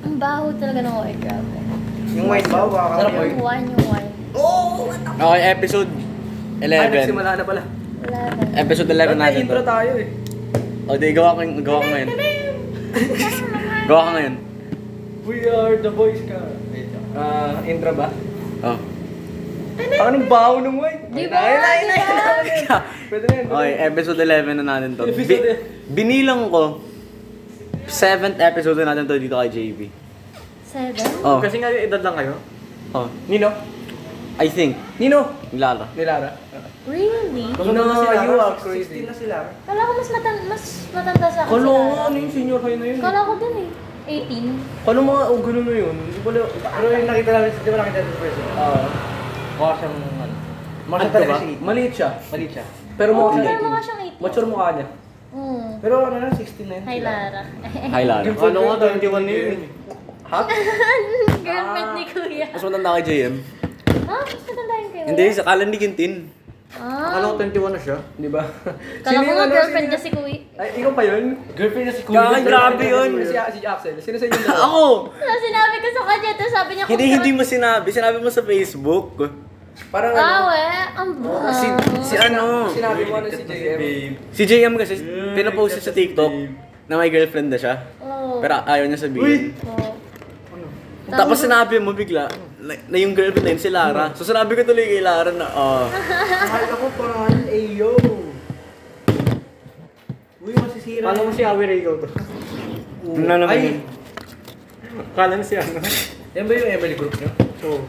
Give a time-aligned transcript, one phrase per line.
[0.00, 1.56] Ang baho talaga ng oil, grabe.
[2.10, 2.58] Yung wine ba?
[2.66, 3.28] Baka Sarap, kami- boy.
[3.30, 4.10] Yung wine, yung wine.
[5.20, 5.90] Okay, episode
[6.60, 6.92] Ay, 11.
[6.94, 7.62] nagsimula na pala.
[8.00, 8.42] Wala ba?
[8.56, 9.68] Episode 11 Dapat natin intro to.
[9.68, 10.08] tayo eh.
[10.88, 12.08] O, di, gawa ko, gawa ko ngayon.
[13.86, 14.34] Gawa ka ngayon.
[15.22, 16.40] We are the boys ka.
[17.12, 18.08] Ah, intro ba?
[18.62, 18.78] Oh.
[19.80, 21.00] Ang anong baho ng wine?
[21.08, 21.38] Di ba?
[21.38, 22.24] Ay, ay, ay, Di ba?
[22.30, 22.62] ay, ay.
[23.10, 23.46] Pwede na yun.
[23.50, 25.02] Okay, episode 11 na natin to.
[25.04, 25.58] Episode Bi-
[25.92, 26.62] binilang ko,
[27.84, 29.80] 7th episode na natin to dito kay JB.
[30.62, 31.06] Seven?
[31.20, 32.34] Oh, Kasi nga yung edad lang kayo.
[32.92, 33.10] oh.
[33.26, 33.50] Nino?
[34.38, 35.36] I think, Nino?
[35.52, 35.84] Lara.
[35.92, 36.32] Ni Lara.
[36.86, 37.50] Really?
[37.50, 39.04] Nino, you are crazy.
[39.04, 39.36] 16 na sila.
[39.66, 42.06] Kala ko mas, matan mas matanda sa akin Kalo si nga, Lara.
[42.06, 42.98] ano yung senior high na yun?
[43.02, 43.68] Kala ko din eh.
[44.08, 44.86] 18.
[44.86, 45.96] Kalo mga, oh, ganun na yun.
[45.98, 48.46] Hindi pala, pero yung nakita namin, di ba nakita natin sa person?
[48.56, 48.82] Oo.
[49.60, 50.34] Mukha siyang, ano.
[50.88, 51.36] Mukha Ano ba?
[51.36, 51.60] siya.
[51.60, 52.10] Maliit siya.
[52.32, 52.64] Maliit siya.
[52.96, 53.84] Pero mukha siyang mukha 18.
[53.84, 54.24] siyang 18.
[54.24, 54.86] Mature mukha niya.
[55.30, 55.68] Mm.
[55.84, 56.84] Pero ano na, 16 na yun.
[56.88, 57.42] Hi, Lara.
[57.92, 58.24] Hi, Lara.
[58.32, 59.58] Kalo nga, 21 na yun.
[60.32, 60.40] Ha?
[61.44, 62.46] Girlfriend ni Kuya.
[62.56, 63.34] Mas matanda kay JM.
[64.08, 64.16] Ha?
[64.24, 65.04] Mas matanda yun kayo?
[65.12, 66.12] Hindi, sa kalan ni Quintin.
[66.70, 67.10] Ah.
[67.10, 67.98] Akala ko 21 na siya.
[68.14, 68.46] Di ba?
[69.02, 70.38] Kala ko yung nga ano, girlfriend niya si Kuya.
[70.54, 71.24] Ay, ikaw pa yun?
[71.50, 73.10] Girlfriend na si Gagay, grabe yun.
[73.18, 73.94] Si, si Axel.
[73.98, 74.38] Sino sa inyo?
[74.70, 74.84] Ako!
[75.10, 77.88] Ano sinabi ko sa kanya, tapos sabi niya Hindi, hindi mo sinabi.
[77.90, 79.18] Sinabi mo sa Facebook.
[79.90, 80.40] Parang Ah, ano?
[80.46, 80.62] we.
[80.94, 81.48] Ang baho.
[81.50, 81.66] Si,
[82.04, 82.70] si ano?
[82.70, 83.78] Sinabi mo ano si JM?
[84.30, 84.94] Si JM kasi
[85.34, 86.32] pinapost siya sa TikTok
[86.86, 87.74] na may girlfriend na siya.
[87.98, 88.38] Oo.
[88.38, 89.58] Pero ayaw niya sabihin.
[89.66, 89.99] Oo.
[91.10, 92.30] Tapos sinabi mo bigla
[92.62, 94.14] na, na yung girlfriend na yun si Lara.
[94.14, 97.92] So sinabi ko tuloy kay Lara na, oh, Akala ko parang ano, Ayo.
[100.40, 101.10] Uy, masisira.
[101.10, 102.08] Kala mo si Awi Rico to.
[103.10, 103.60] ano naman Ay!
[103.66, 103.76] yun?
[105.12, 105.78] Kala mo si ano?
[106.38, 107.30] Yan ba yung Emily group niyo?
[107.66, 107.82] Oo.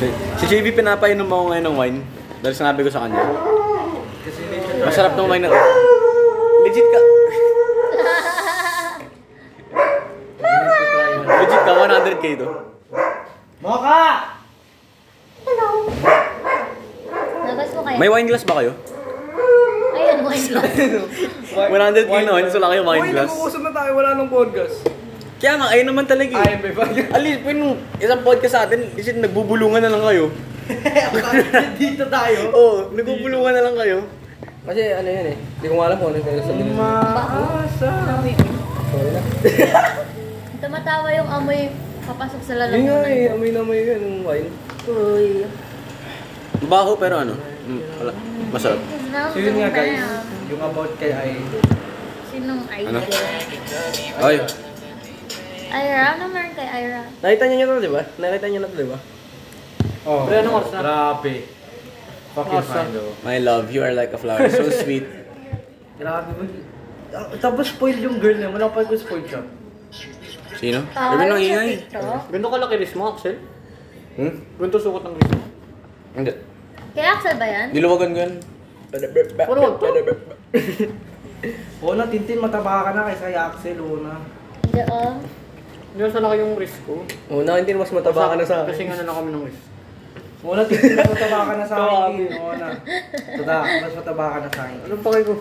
[0.00, 1.98] Si, si JB pinapainom ako ngayon ng wine.
[2.40, 3.20] Dahil sinabi ko sa kanya.
[4.80, 5.52] Masarap ng wine na
[6.64, 7.19] Legit ka.
[12.20, 12.48] 4K to.
[13.64, 14.04] Moka!
[15.40, 15.68] Hello.
[17.48, 17.96] Labas mo kayo.
[17.96, 18.76] May wine glass ba kayo?
[19.96, 20.68] Ayun, ano, wine glass.
[21.48, 23.24] 100 pinoins, wala kayong wine glass.
[23.24, 24.84] Uy, nag-uusap na tayo, wala nang podcast.
[25.40, 26.32] Kaya nga, ayun naman talaga.
[26.36, 26.44] eh.
[26.44, 27.04] Ayun, may bagay.
[27.08, 27.58] Alis, pin,
[27.96, 30.28] isang podcast sa atin, isin, nagbubulungan na lang kayo.
[31.80, 32.40] Dito tayo.
[32.52, 33.98] Oo, oh, nagbubulungan na lang kayo.
[34.68, 36.74] Kasi ano yan eh, hindi ko nga alam kung ano yung kailan sa dinis.
[36.76, 37.88] Umaasa.
[38.92, 39.20] Sorry na.
[40.60, 41.72] Tumatawa yung amoy
[42.10, 43.06] papasok sa Yun nga lalamunan.
[43.06, 44.50] eh, amoy na amoy yun, yung wine.
[44.84, 45.26] Uy.
[46.66, 48.12] Baho pero ano, mm, wala,
[48.50, 48.80] masarap.
[48.82, 50.02] Smells So yun nga guys,
[50.50, 51.30] yung about kay ay...
[52.30, 52.98] Sinong Ano?
[52.98, 54.46] idol?
[55.70, 56.18] Ay, Ira?
[56.18, 57.02] Ano meron kay Ira?
[57.22, 58.02] Nakita niyo na to, di ba?
[58.18, 58.98] Nakita niyo na to, di ba?
[60.02, 60.26] Oh.
[60.26, 60.80] Pero anong oras na?
[60.82, 61.34] Grabe.
[62.30, 63.12] Fucking fine though.
[63.22, 65.06] my love, you are like a flower, so sweet.
[65.98, 66.44] Grabe ba?
[67.10, 69.42] Ah, Tapos spoiled yung girl niya, wala pa ko spoiled siya.
[70.60, 70.84] Sino?
[70.92, 71.68] Ah, Sabi sa ingay.
[72.28, 73.36] Ganito kalaki wrist mo, Axel?
[74.14, 74.34] Hmm?
[74.60, 75.42] Ganito sukat ng wrist mo?
[76.12, 76.32] Hindi.
[76.92, 77.66] Kay Axel ba yan?
[77.72, 78.32] Diluwagan ko yan.
[79.40, 79.86] Ano to?
[81.80, 84.20] Oo na, Tintin, mataba ka na kaysa kay Axel, oo na.
[84.60, 85.16] Hindi oh.
[85.90, 87.00] Hindi sa laki yung wrist ko.
[87.32, 88.92] Oo na, Tintin, mas mataba ka na sa Kasi akin.
[88.92, 89.62] nga na kami ng wrist.
[90.44, 92.20] Oo na, Tintin, mas mataba ka na sa akin, Grabe.
[92.20, 92.30] Tin.
[92.36, 92.68] Oo na.
[93.40, 94.78] Tata, mas mataba ka na sa akin.
[94.84, 95.34] Anong pakay ko?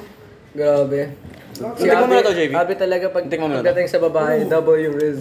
[0.56, 1.02] Grabe.
[1.60, 2.52] Tingnan mo na to, JB.
[2.56, 3.64] Abi talaga pag Tingnan mo na to.
[3.68, 5.20] pagdating sa babae, double yung riz.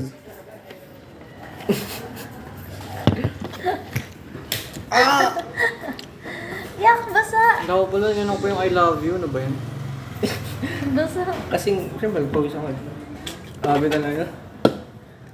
[6.79, 7.43] Yak, basa!
[7.67, 9.19] Ako pala, yun ako pa yung I love you.
[9.19, 9.55] Ano ba yun?
[10.97, 11.23] Basa.
[11.51, 12.71] Kasing, siyempre, pawis ako.
[13.67, 14.25] Abi talaga.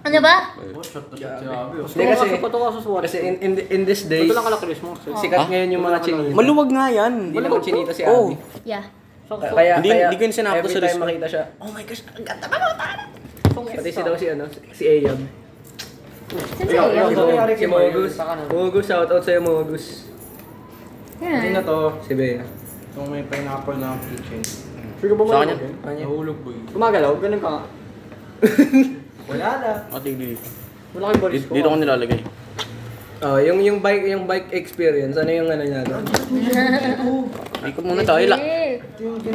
[0.04, 0.34] Ano ba?
[0.60, 1.74] Oh, shot na shot si Abi.
[1.80, 3.02] Hindi kasi, sa swat.
[3.08, 5.16] kasi in, in, in this days, Ito lang kalaki wrist mo, Axel.
[5.16, 6.36] sikat ngayon yung mga chinita.
[6.36, 7.12] Maluwag nga yan.
[7.32, 8.28] Hindi naman chinita si Oh.
[8.28, 8.36] Abi.
[8.68, 8.84] Yeah.
[9.24, 9.54] Sakto.
[9.54, 12.02] Kaya, Hindi- kaya, hindi ko yun sinakto every sa time makita siya, oh my gosh,
[12.06, 12.56] ang ganda ba?
[12.60, 13.70] Sakto.
[13.72, 15.18] Pati si daw si ano, si Ayab.
[16.24, 17.06] Saan sa'yo?
[17.08, 17.46] ikaw.
[17.54, 18.12] Si Mogus.
[18.50, 19.84] Mogus, shout out sa'yo Mogus.
[21.22, 21.56] Yan.
[21.62, 21.78] to?
[22.02, 22.42] Si Bea.
[22.94, 24.42] Yung may pineapple na kitchen.
[24.98, 25.52] Sige ba mo Sa na?
[25.52, 25.56] kanya?
[25.82, 26.04] Kanya.
[26.06, 26.56] Nahulog boy.
[26.70, 27.62] Gumagalaw, ganun ka nga.
[29.24, 29.70] Wala na.
[29.90, 30.46] Ate, dito.
[30.94, 31.54] Wala kang baris Dito, ko.
[31.56, 32.20] dito ko nilalagay.
[33.24, 36.04] Oh, yung yung bike yung bike experience, ano yung ano niya doon?
[37.64, 38.20] Ikot muna tayo.
[38.28, 38.36] La.
[38.36, 39.32] Sige.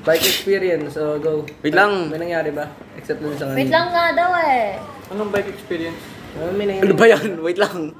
[0.00, 1.44] Bike experience, so go.
[1.60, 2.08] Wait lang.
[2.08, 2.72] May nangyari ba?
[2.96, 4.80] Except dun sa Wait lang nga daw eh.
[5.12, 6.00] Anong bike experience?
[6.32, 6.96] Ah, may Ano nangyari.
[6.96, 7.28] ba yan?
[7.44, 7.92] Wait lang.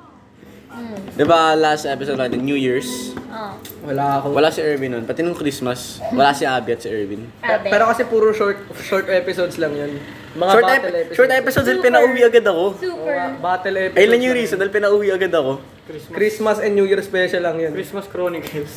[0.71, 1.03] Hmm.
[1.11, 3.11] Di ba last episode natin, New Year's?
[3.27, 3.59] Oh.
[3.83, 4.27] Wala ako.
[4.31, 5.05] Wala si Erwin nun.
[5.05, 7.27] Pati nung Christmas, wala si Abby at si Erwin.
[7.43, 9.99] Pe- Pero kasi puro short short episodes lang yun.
[10.31, 11.17] Mga Short, battle ep- episodes.
[11.17, 11.89] short episode dahil Super.
[11.91, 12.65] pinauwi agad ako.
[12.79, 13.15] Super.
[13.19, 13.99] Mga battle episodes.
[13.99, 15.53] Ayun lang yung reason dahil pinauwi agad ako.
[15.85, 16.15] Christmas.
[16.15, 17.73] Christmas and New Year special lang yun.
[17.73, 18.73] Christmas Chronicles.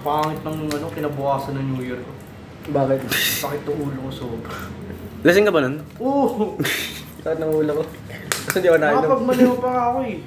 [0.00, 2.12] Pangit ng ano, kinabukasan ng New Year ko.
[2.68, 2.98] Bakit?
[3.42, 4.54] Sakit to ulo ko sobra.
[5.22, 5.82] Lasing ka ba nun?
[5.98, 6.54] Oo!
[7.20, 7.84] Sakit ng ulo ko.
[8.46, 9.02] Kasi hindi ako nainom.
[9.02, 10.18] Nakapagmaliw pa nga ako eh.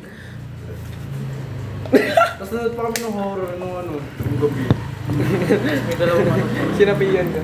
[1.90, 4.64] Tapos nanood pa kami ng horror nung ano, yung gabi.
[5.90, 6.46] May dalawang ano.
[6.78, 7.42] Sinabihan ka.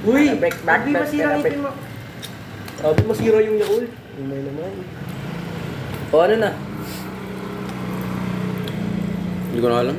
[0.00, 0.24] Uy!
[0.36, 1.70] Back, back, back, masira back, mo.
[2.80, 3.90] Sabi masira yung Yakult.
[4.20, 4.72] May naman.
[6.10, 6.50] O ano na?
[9.50, 9.96] Hindi ko na alam.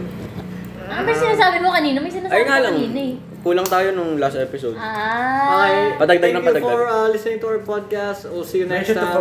[0.91, 1.97] Ano ba sinasabi mo kanina?
[1.99, 2.73] May sinasabi Ay nga lang.
[2.77, 3.30] kanina eh.
[3.41, 4.77] Kulang tayo nung last episode.
[4.77, 5.65] Ah.
[5.65, 5.97] Okay.
[5.97, 6.69] Padagdag Thank ng you padagdag.
[6.69, 8.29] for uh, listening to our podcast.
[8.29, 9.17] We'll see you next time.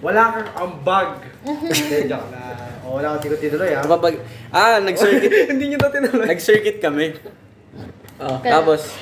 [0.00, 1.08] Wala kang ambag.
[1.44, 2.40] Hindi, joke na.
[2.80, 3.84] O, wala kang tituloy ah.
[3.84, 4.14] Kapag,
[4.48, 5.32] ah, nag-circuit.
[5.52, 6.26] Hindi nyo na tinuloy.
[6.32, 7.20] nag-circuit kami.
[8.16, 8.40] Ah.
[8.40, 8.96] Tapos,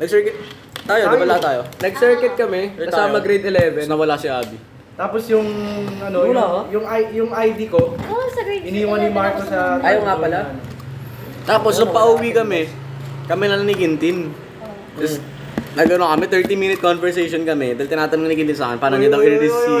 [0.00, 0.36] nag-circuit.
[0.88, 1.60] Tayo, di ba lahat tayo?
[1.76, 3.92] Nag-circuit kami, kasama grade Tapos 11.
[3.92, 4.56] nawala si Abby.
[4.96, 5.44] Tapos yung,
[6.00, 6.64] ano, yung, Wala, ah.
[6.72, 9.76] yung, I- yung ID ko, Oh, sa grade iniwan ni 11 Marco sa...
[9.84, 10.40] Ayaw nga pala.
[11.48, 12.68] Tapos, nung pauwi kami,
[13.24, 14.28] kami na lang ni Gintin.
[14.92, 15.16] Tapos,
[15.72, 17.72] nagano kami, 30-minute conversation kami.
[17.72, 19.72] Dahil tinatanong ni Gintin sa akin, paano niya daw i-release si...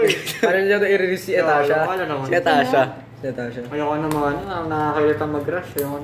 [0.42, 1.84] Paano niya ito i-release si Etasha?
[2.26, 2.82] Si Natasha.
[3.20, 3.60] Si Etasha.
[3.68, 5.70] Ayoko naman, ano, nakakailit ang mag-rush.
[5.78, 5.98] Ayoko.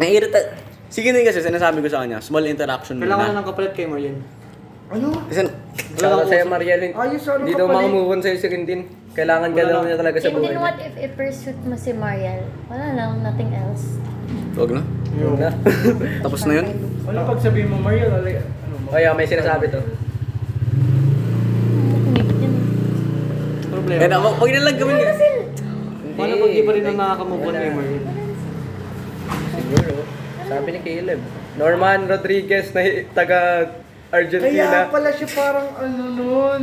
[0.00, 0.38] Naiirita.
[0.90, 3.40] Si Gintin kasi, sinasabi ko sa kanya, small interaction Kailangan na muna.
[3.44, 4.18] ng kapalit kay Marlene.
[4.84, 5.06] Ano?
[5.26, 5.40] Kasi,
[5.94, 6.92] Shoutout sa'yo, Mariel.
[6.92, 7.86] Ayos, ano Hindi ka pala eh.
[7.86, 8.80] makamove on sa'yo si Quintin.
[9.14, 10.44] Kailangan ka daw niya talaga sa And buhay.
[10.44, 12.42] then what if i-pursuit mo si Mariel?
[12.66, 13.96] Wala lang, nothing else.
[14.54, 14.82] wag na.
[15.14, 15.50] Yun na.
[16.24, 16.66] Tapos na yun.
[17.04, 18.88] Ano pag sabihin mo, Mario, like, ano mo?
[18.90, 19.80] Kaya may sinasabi to.
[22.10, 22.54] Ngipit yun.
[23.68, 23.98] Problema.
[23.98, 25.16] Eh, na, wag na lang gawin yun.
[26.14, 28.06] Paano pag di pa rin na nakakamove on kay Marlene?
[29.52, 29.92] Siguro.
[30.44, 31.20] Sabi ni Caleb.
[31.54, 33.38] Norman Rodriguez na hi- taga
[34.14, 34.62] Argentina.
[34.64, 36.62] Kaya pala siya parang ano nun.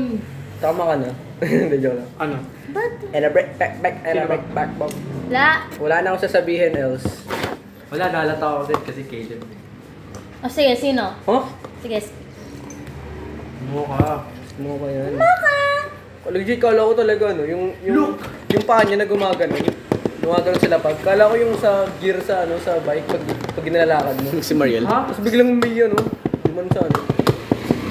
[0.57, 1.09] Tama ka na.
[1.44, 2.09] Hindi, joke lang.
[2.18, 2.36] Ano?
[2.71, 4.94] But, And a break back back and a break back back.
[5.27, 5.68] la.
[5.75, 7.27] Wala na akong sasabihin else.
[7.92, 9.42] Wala, nalata ako din kasi Caleb.
[10.39, 11.12] O sige, sino?
[11.27, 11.44] Huh?
[11.83, 12.00] Sige.
[13.68, 14.24] Mo ka.
[14.57, 15.19] Mo ko yan.
[16.31, 18.15] Legit, kala ko talaga ano, yung yung
[18.48, 19.51] yung paa niya na gumagano.
[20.21, 20.95] Gumagano sila pag.
[21.03, 24.39] Kala ko yung sa gear sa ano sa bike pag pag ginalalakad mo.
[24.39, 24.88] Si Mariel.
[24.88, 25.12] Ha?
[25.12, 26.00] Tapos biglang umiyan, no?
[26.39, 27.00] Di man sa ano.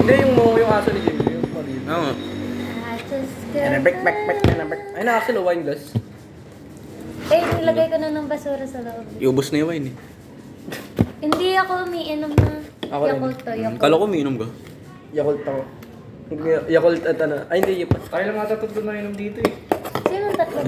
[0.01, 1.81] Hindi, yung mo, yung aso ni Jimmy, yung Mario.
[1.85, 2.11] Oo.
[2.89, 4.83] I just And a break back back and a break.
[4.97, 5.93] Ay, nakasalo wine glass.
[7.31, 9.05] Eh, nilagay ko na ng basura sa loob.
[9.21, 9.97] Iubos na yung wine eh.
[11.21, 12.51] Hindi ako umiinom na.
[12.89, 13.11] Ako rin.
[13.13, 13.81] Yakult to, Yakult.
[13.85, 14.47] Kala ko umiinom ka.
[15.13, 15.61] Yakult ako.
[16.71, 17.43] Yakult at ano.
[17.51, 17.83] Ay, hindi.
[17.83, 18.07] Yakult.
[18.07, 19.53] Tayo lang ata tatlo na inom dito eh.
[20.07, 20.59] Sino tatlo?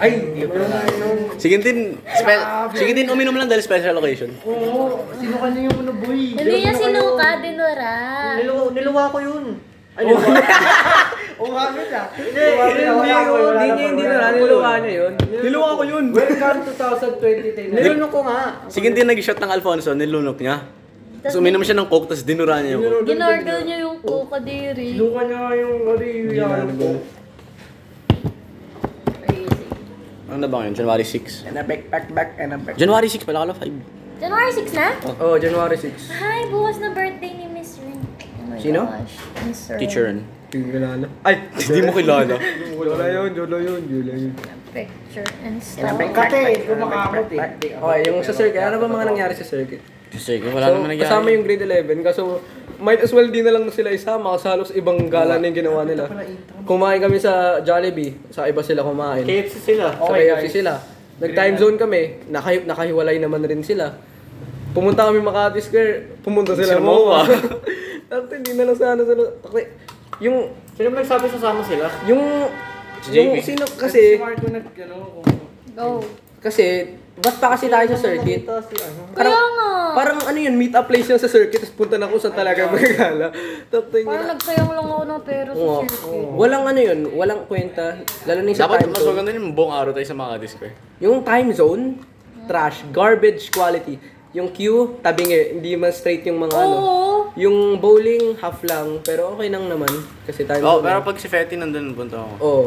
[0.00, 1.16] Ay, hindi pa na inom.
[1.36, 4.32] Si Gintin, spe- si Gintin uminom lang dahil special occasion.
[4.48, 6.20] Oo, sino ka niya yung ano boy?
[6.40, 7.94] Hindi niya sinuka, dinura.
[8.40, 9.44] Niluwa, niluwa ko yun.
[9.98, 10.04] Ay,
[11.38, 12.06] Oo nga nun ah.
[12.16, 12.82] Hindi, hindi,
[13.68, 14.30] hindi, hindi na.
[14.32, 15.12] Niluwa niya yun.
[15.20, 16.04] Niluwa ko yun.
[16.16, 17.76] Welcome 2020 na.
[17.76, 18.40] nilunok ko nga.
[18.72, 20.64] Si Gintin nag-shot ng Alfonso, nilunok niya.
[21.18, 23.10] Tapos uminom siya ng coke, tapos dinura niya yung coke.
[23.10, 24.94] Ginorgal niya yung coca diri.
[24.94, 26.88] Sinuka niya nga yung ano yung ko.
[29.26, 29.64] Crazy.
[30.30, 30.74] Ano na ba ngayon?
[30.78, 31.50] January 6.
[31.50, 32.78] And a break back back and a break.
[32.78, 34.22] January 6 pala, kala 5.
[34.22, 34.88] January 6 na?
[35.18, 35.90] Oh, January 6.
[36.22, 37.98] Hi, bukas na birthday ni Miss Rin.
[37.98, 38.86] Oh my Sino?
[38.86, 39.14] gosh.
[39.42, 39.78] Miss Rin.
[39.82, 40.18] Teacher Ren.
[40.48, 41.06] Hindi ko kilala.
[41.26, 42.34] Ay, hindi mo kilala.
[42.78, 44.32] Jola yun, jola yun, jola yun.
[44.70, 45.98] Picture and stuff.
[45.98, 46.62] Kate,
[47.34, 47.74] back, eh.
[47.74, 49.97] Okay, yung sa circuit, ano ba mga nangyari sa circuit?
[50.16, 51.04] Sige, wala so, naman nangyari.
[51.04, 52.40] kasama yung grade 11, kaso
[52.78, 55.82] might as well di na lang sila isama kasi halos ibang gala na yung ginawa
[55.84, 56.08] nila.
[56.64, 59.26] Kumain kami sa Jollibee, sa iba sila kumain.
[59.26, 59.92] KFC sila.
[59.92, 60.72] Sa KFC sila.
[61.18, 63.90] Nag-time zone kami, nakahi nakahiwalay naman rin sila.
[64.70, 66.94] Pumunta kami Makati Square, pumunta sila Sila MOA.
[66.94, 67.20] MOA.
[68.10, 69.22] Tapos hindi na lang sana sila.
[69.42, 69.62] Takli,
[70.22, 70.36] yung,
[70.78, 71.90] Sino ba nagsabi sasama sila?
[72.06, 72.22] yung,
[73.02, 75.26] Si yung sino Si kasi, Marco nag ano kung
[75.74, 76.02] Go.
[76.38, 78.42] kasi, ba't pa kasi tayo sa circuit?
[78.42, 79.00] Si ano?
[79.12, 79.70] Kaya nga.
[79.88, 82.70] Parang ano yun, meet up place lang sa circuit, tapos punta na ako sa talaga
[82.70, 83.34] magala.
[83.72, 85.80] Tapos Parang nagsayang lang ako ng pera sa Oo.
[85.82, 86.38] circuit.
[86.38, 87.86] Walang ano yun, walang kwenta.
[88.22, 89.10] Lalo na yung sa Dapat time mas zone.
[89.10, 90.74] maganda yung buong araw tayo sa Makati Square.
[91.00, 91.82] Yung time zone,
[92.46, 93.98] trash, garbage quality.
[94.32, 96.76] Yung queue, tabingi, hindi man straight yung mga ano.
[96.76, 97.06] Oo.
[97.34, 99.90] Yung bowling, half lang, pero okay lang naman.
[100.22, 100.84] Kasi time Oo, zone.
[100.84, 101.06] pero eh.
[101.06, 102.32] pag si Fetty nandun, punta ako.
[102.38, 102.64] Oo.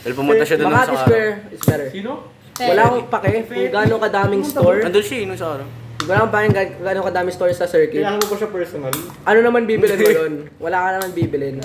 [0.00, 1.04] Dahil pumunta siya doon Makati sa araw.
[1.06, 1.88] Square is better.
[1.88, 2.12] Sino?
[2.62, 4.78] Wala akong pake kung gaano kadaming store.
[4.82, 5.68] Nandun siya, yun sa araw.
[6.00, 8.00] Wala akong pake kung gaano kadaming store sa circuit.
[8.00, 8.92] Kailangan mo ba siya personal?
[9.24, 10.34] Ano naman bibilin mo doon?
[10.58, 11.56] Wala ka naman bibilin.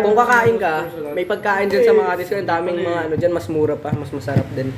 [0.00, 0.74] Kung kakain ka,
[1.10, 2.42] may pagkain din sa Makati Square.
[2.42, 4.70] Ang daming mga ano dyan, mas mura pa, mas masarap din.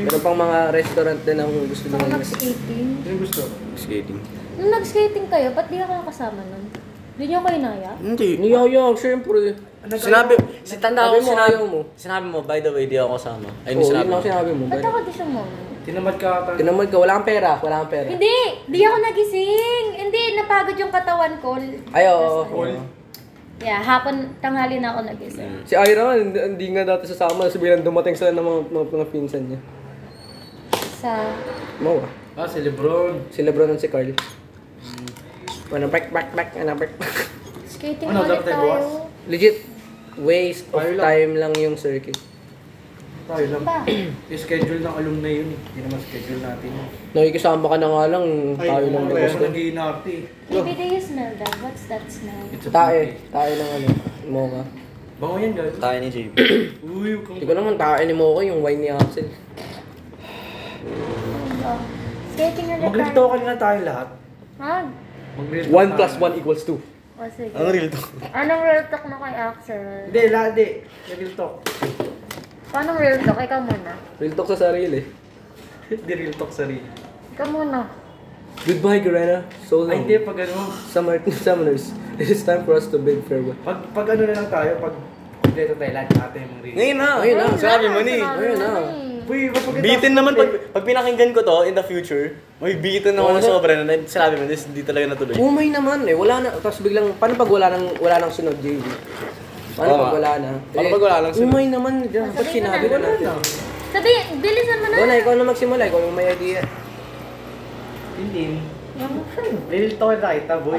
[0.00, 2.18] Meron pang mga restaurant din ang gusto Saka nyo.
[2.18, 2.86] nag-skating.
[3.00, 3.42] Sino gusto?
[3.76, 4.18] Skating.
[4.58, 6.64] Nung nag-skating kayo, ba't di ako nakasama nun?
[7.14, 7.92] Hindi niyo kayo naya?
[8.00, 8.30] Hindi.
[8.38, 8.82] Niyaya,
[9.80, 9.98] syempre.
[10.04, 11.80] Sinabi, si tanda ko, mo, sinabi mo.
[11.96, 13.48] Sinabi mo, by the way, di ako kasama.
[13.64, 14.18] Ay, Oo, hindi yun sinabi mo.
[14.20, 14.64] sinabi mo.
[14.68, 15.42] Ba't ako di sumama?
[15.80, 16.50] Tinamad ka ata.
[16.60, 18.08] Tinamad ka, wala kang pera, wala kang pera.
[18.12, 18.38] Hindi!
[18.68, 19.84] Di ako nagising!
[19.96, 21.56] Hindi, napagod yung katawan ko.
[21.96, 22.44] Ay, oo.
[23.60, 25.68] Yeah, hapon, tanghali na ako nagising.
[25.68, 27.48] Si Ira nga, hindi, hindi nga dati sasama.
[27.48, 29.60] Sabihin dumating sila ng mga, mga, mga pinsan niya.
[31.00, 31.12] Sa...
[31.80, 32.00] Mo
[32.36, 32.48] ah.
[32.48, 33.20] Si Lebron.
[33.32, 34.12] Si Lebron at si Carl.
[35.72, 36.92] Ano, back, back, back, ano, back.
[37.68, 39.08] Skating Ano, ulit tayo.
[39.28, 39.56] Legit,
[40.16, 41.04] waste of Tayo lang.
[41.04, 42.18] time lang yung circuit.
[43.26, 43.62] Tayo lang.
[43.62, 43.86] Ba?
[44.30, 45.58] Yung schedule ng alumni yun eh.
[45.62, 46.86] Hindi naman schedule natin yun.
[47.14, 48.24] Nakikisama ka na nga lang,
[48.58, 49.44] tayo lang Kaya na ako gusto.
[49.46, 50.20] eh.
[50.50, 51.54] Maybe you smell that?
[51.62, 52.42] What's that smell?
[52.50, 53.30] It's a Tae, puppy.
[53.30, 53.88] tae ng ano,
[54.26, 54.62] mocha.
[55.20, 55.78] Bango yan, guys.
[55.78, 56.32] Tayo ni JB.
[56.90, 57.34] Uy, kang...
[57.38, 59.28] Hindi ko naman tae ni mocha yung wine ni Axel.
[61.62, 61.78] Oh,
[62.34, 63.14] skating ulit tayo.
[63.14, 64.08] talk na tayo lahat.
[64.58, 64.74] Ha?
[65.38, 66.74] Mag-real 1 plus 1 equals 2.
[67.20, 67.52] O sige.
[67.52, 68.00] Ang real to.
[68.32, 69.82] Anong real talk na kay Axel?
[70.08, 70.68] Hindi, lahat di.
[71.12, 71.54] Real talk.
[72.72, 73.36] Paano real talk?
[73.36, 73.92] Ikaw muna.
[74.16, 75.04] Real talk sa sarili.
[75.92, 76.80] Hindi real talk sa rin.
[77.36, 77.92] Ikaw muna.
[78.64, 79.44] Goodbye, Garena.
[79.68, 80.00] So Ay, long.
[80.04, 80.16] hindi.
[80.24, 83.56] Pag ano, Summer, summoners, it is time for us to bid farewell.
[83.64, 84.94] pag, pag ano na lang tayo, pag
[85.50, 86.74] dito tayo lahat natin yung real.
[86.76, 87.08] Ngayon na.
[87.20, 88.16] Ayun na, Sabi mo ni.
[88.16, 88.70] Ayun mo na.
[89.40, 93.16] Uy, ba't pag Bitin naman pag, pag pinakinggan ko to in the future, may bitin
[93.16, 95.40] naman na sobra na sinabi mo, this hindi talaga natuloy.
[95.40, 96.48] Umay naman eh, wala na.
[96.60, 98.84] Tapos biglang, paano pag wala nang, wala nang sunod, JV?
[99.80, 100.50] Paano Oo pag wala na?
[100.76, 101.48] Paano pag wala nang sunod?
[101.48, 103.26] Umay naman, Sabihin sinabi na natin?
[103.90, 104.10] Sabi,
[104.44, 104.96] bilisan mo na.
[105.00, 106.60] Ikaw na, ikaw na magsimula, ikaw yung may idea.
[108.20, 108.44] Hindi.
[109.72, 110.76] Real talk na kita, boy.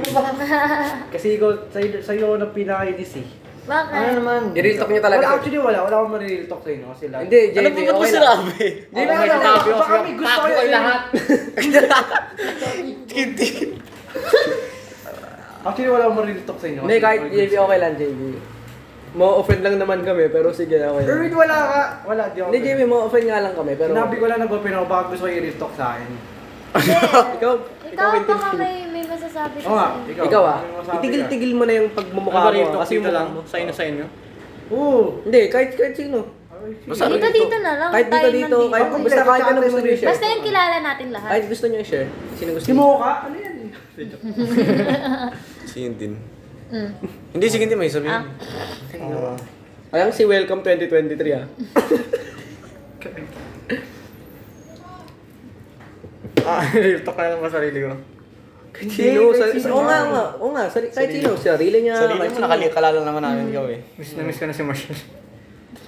[1.10, 3.41] Kasi ikaw, sa'yo, sa'yo ako na pinakainis eh.
[3.62, 3.94] Bakit?
[3.94, 4.42] Ano naman?
[4.58, 5.22] I-real talk niya talaga.
[5.22, 5.80] Wala, actually wala.
[5.86, 7.04] Wala akong ma-real talk sa inyo kasi.
[7.14, 8.66] Hindi, JV, Ano po ba't mo sinabi?
[8.90, 9.42] Hindi na lang.
[9.62, 11.02] Baka may gusto kayo lahat.
[13.12, 13.48] Hindi.
[15.62, 16.82] Actually, wala akong ma-real talk sa inyo.
[16.82, 18.22] Hindi, kahit gusto- okay lang, JV.
[19.12, 21.04] Mo-offend lang naman kami, pero sige, okay.
[21.04, 21.82] Erwin, wala ka.
[22.08, 22.50] Wala, di ako.
[22.50, 23.92] Hindi, JV, mo-offend nga lang kami, pero...
[23.94, 26.10] Sinabi ko lang nag-open ako, baka gusto kayo i-real talk sa akin.
[27.38, 27.54] Ikaw,
[27.92, 28.91] Ikaw, yung baka tinutulog.
[29.42, 30.24] May, may masasabi ka Oo nga, ikaw.
[30.28, 31.02] Ikaw ah, Ano masabi ka?
[31.02, 32.56] itigil-tigil mo na yung pagmumukha Ano ba mo.
[32.56, 33.28] real talk Kasi yung lang?
[33.28, 33.50] mukha mo.
[33.50, 34.06] Sa inyo, sa inyo?
[34.72, 35.02] Oo.
[35.26, 36.18] Hindi, kahit, kahit sino.
[36.62, 37.90] Basta Dito, dito na lang.
[37.90, 38.70] Kahit dito, tayo dito, nandito.
[38.70, 40.10] kahit Ako, basta kahit ano chat gusto niyo i-share.
[40.14, 41.30] Basta yung kilala natin lahat.
[41.34, 42.10] Kahit gusto niyo i-share.
[42.38, 42.82] Sino gusto Si niyo?
[42.86, 43.12] Mocha?
[43.26, 43.56] Ano yan?
[45.72, 46.14] Si Tintin.
[46.72, 46.92] Mm.
[47.36, 48.14] Hindi, sige, hindi may sabihin.
[48.14, 49.36] Ah.
[49.92, 51.46] Ayan si Welcome 2023 ah.
[56.42, 57.94] Ah, real talk na lang ba sarili ko?
[58.72, 59.74] Sino, sa, sino.
[59.76, 63.52] oo nga, nga, oo nga, sari- kahit sino, sarili niya, Sarili mo, nakalikalala naman namin
[63.52, 63.80] ikaw eh.
[64.00, 65.00] Miss na miss ko na si Marshall.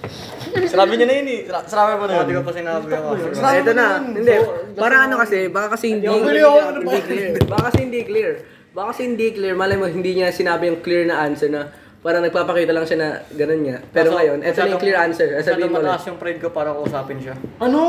[0.70, 1.40] Sinabi niya na yun eh.
[1.66, 3.08] Sinabi mo na Hindi ko pa sinabi ako.
[3.34, 4.04] Ito na, yun.
[4.14, 4.34] hindi.
[4.76, 6.92] Para ano kasi, baka kasi hindi, Hindi hindi, ano ba?
[7.00, 7.32] clear.
[7.48, 8.32] Baka kasi hindi clear.
[8.70, 9.54] Baka kasi hindi clear.
[9.56, 11.72] Malay mo, hindi niya sinabi yung clear na answer na
[12.04, 13.76] parang nagpapakita lang siya na ganun niya.
[13.90, 15.28] Pero Kaso, ngayon, ito na yung clear answer.
[15.40, 17.34] Sabihin mo mataas yung pride ko para kausapin siya.
[17.58, 17.80] Ano?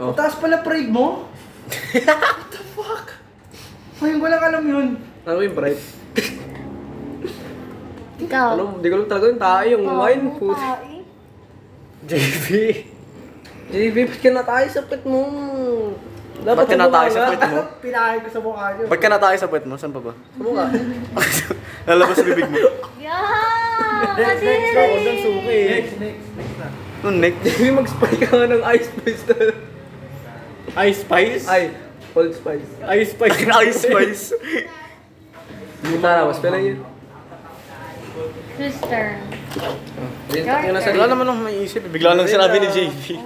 [0.00, 0.10] Oh.
[0.10, 1.28] Mataas pala pride mo?
[2.08, 3.06] What the fuck?
[4.02, 4.86] Ngayon ko lang alam yun.
[5.22, 5.78] Ano yung bright?
[8.22, 8.48] Ikaw.
[8.58, 10.58] Alam, hindi ko lang talaga yung tayo, yung wine, Oo, food.
[10.58, 10.96] tae.
[12.02, 12.46] JV.
[13.70, 15.20] JV, ba't ka na tayo sa pet mo?
[16.42, 17.60] Dapat Ba't ka na tayo sa puwet mo?
[17.86, 18.84] Pinakain ko sa mukha nyo.
[18.90, 19.74] Ba't ka na tayo sa puwet mo?
[19.78, 20.12] Saan pa ba?
[20.18, 20.64] Sa mukha.
[21.88, 22.58] Lalabas sa bibig mo.
[22.98, 23.22] Yeah!
[24.18, 24.74] Next, next.
[24.74, 25.14] Kadiri!
[25.22, 25.60] Suki.
[25.70, 26.68] Next, next, next na.
[27.06, 27.34] Nung neck.
[27.46, 28.90] JV, mag-spy ka nga ng ice
[29.30, 29.36] na.
[30.82, 31.44] Ice Spice?
[31.46, 31.62] Ay,
[32.12, 32.68] cold spice.
[32.96, 33.38] Ice Spice.
[33.66, 34.24] Ice spice.
[36.04, 36.78] Tara, mas pala yun.
[38.54, 39.04] Sister.
[39.52, 39.78] Talk
[40.30, 41.82] yun na Wala naman akong maisip.
[41.88, 43.18] Bigla lang sinabi ni JV.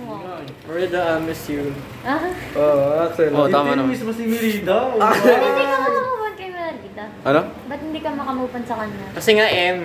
[0.67, 1.71] Merida, I miss you.
[2.03, 2.27] Ah?
[2.59, 3.31] Oo, Axel.
[3.31, 3.93] Oh, tama Hindi naman.
[3.95, 4.79] mismo si Merida.
[4.99, 7.05] Ba't hindi ka makamupan kay Merida?
[7.23, 7.41] Ano?
[7.71, 9.07] Ba't hindi ka makamupan sa kanya?
[9.15, 9.79] Kasi nga M.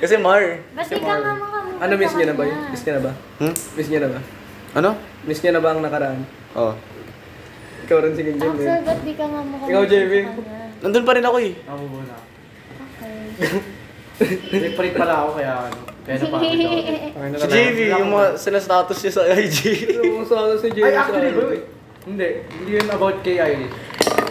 [0.00, 0.44] Kasi Mar.
[0.76, 2.58] Ba't di ka nga makamupan Ano, miss niya na ba yun?
[2.68, 3.12] Miss niya na ba?
[3.40, 3.54] Hmm?
[3.56, 4.20] Miss niya na ba?
[4.76, 4.90] Ano?
[5.24, 6.20] Miss niya na ba ang nakaraan?
[6.52, 6.74] Oh.
[7.84, 8.82] Ikaw rin si Kim Jim Axel, eh.
[8.82, 10.12] ba't di ka nga makamupan Ikaw, JV.
[10.14, 10.58] sa kanya?
[10.80, 11.52] Nandun pa rin ako eh.
[11.62, 12.16] Ako muna.
[13.00, 13.18] Okay.
[14.52, 15.78] Nag-print pala ako kaya ano.
[16.00, 17.38] Kaya napagod ako.
[17.38, 19.58] Si JV, yung mga sila status niya sa IG.
[19.92, 21.42] Ano mo sa si JV Ay, sa actually, ano?
[22.00, 22.28] Hindi.
[22.50, 23.74] Hindi yun about kay Irish.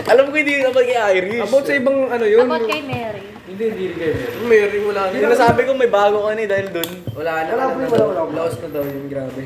[0.09, 1.41] Alam ko hindi yun about kay Irish.
[1.41, 2.45] About sa ibang ano yun?
[2.45, 3.23] About kay Mary.
[3.45, 4.13] Hindi, hindi rin kayo.
[4.13, 4.45] meron.
[4.45, 5.15] Mary, wala na.
[5.15, 6.89] Sinasabi ko may bago ka ni dahil dun.
[7.13, 7.49] Wala na.
[7.49, 8.05] Wala, Wala, wala, na.
[8.05, 8.37] wala, wala.
[8.39, 9.43] Lost na daw yun, grabe.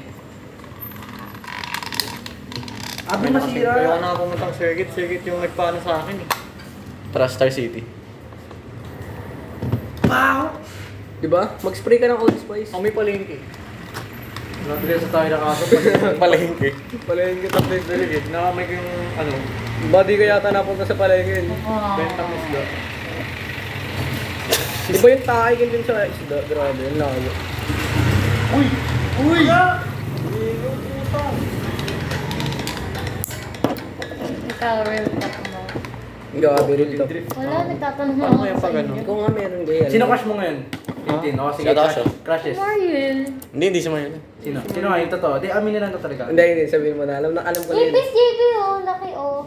[3.13, 3.73] Abi Ayoko masira.
[4.01, 4.89] na pumunta ng circuit.
[4.89, 6.27] Circuit yung nagpaano sa akin eh.
[7.13, 7.85] Tara, Star City.
[10.09, 10.57] Wow!
[11.21, 11.53] Diba?
[11.61, 12.73] Mag-spray ka ng Old Spice.
[12.73, 13.37] Kami palengke.
[14.63, 15.63] Nabigyan sa tayo ng aso.
[16.23, 16.69] Palengke.
[16.71, 17.51] Kita.
[17.51, 19.31] Tapos delegate, nakamay ko yung ano,
[19.91, 21.43] Body ko yata napunta sa palengke.
[21.67, 21.99] Oh.
[21.99, 22.63] Bentang isda.
[24.83, 26.37] Di ba yung takikin din sa isda?
[26.47, 27.31] Grabe, yung layo.
[34.63, 35.59] Ikaw, real talk mo.
[36.33, 37.11] Grabe, real talk.
[37.35, 38.87] Wala, nagtatanong Paano ako kaya sa pag ano?
[38.87, 39.01] inyo.
[39.03, 39.89] Ikaw nga meron ganyan.
[39.91, 40.57] Sino crush mo ngayon?
[41.03, 41.35] Tintin.
[41.35, 41.99] O, sige, Si Atasha.
[41.99, 42.55] crush- crushes.
[42.55, 43.17] Mariel.
[43.51, 44.23] Hindi, hindi siya mahilig.
[44.39, 44.57] Sino?
[44.71, 45.33] Sino nga yung totoo?
[45.43, 46.31] Di, aminin lang to talaga.
[46.31, 47.13] Hindi, hindi, sabihin mo na.
[47.19, 47.91] Alam na, alam ko na yun.
[47.91, 49.39] Ipis JB oh, laki oh.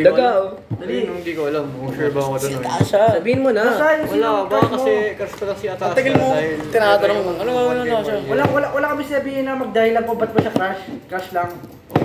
[0.00, 0.48] Daga, oh.
[0.78, 0.94] Dali.
[1.10, 1.64] Hindi ko alam.
[1.66, 2.62] Kung sure ba ako doon.
[2.62, 3.02] Tasha.
[3.18, 3.62] Sabihin mo na.
[3.66, 4.76] Sino Wala, yung baka crush mo.
[4.78, 5.90] kasi crush ko lang si Atasha.
[5.90, 8.14] Ang tagal mo dahil- tinatanong mo, ano gagawin na Tasha?
[8.22, 10.82] Wala, wala, wala kami sabihin na magdahilan po ba't mo siya crush.
[11.10, 11.50] Crush lang.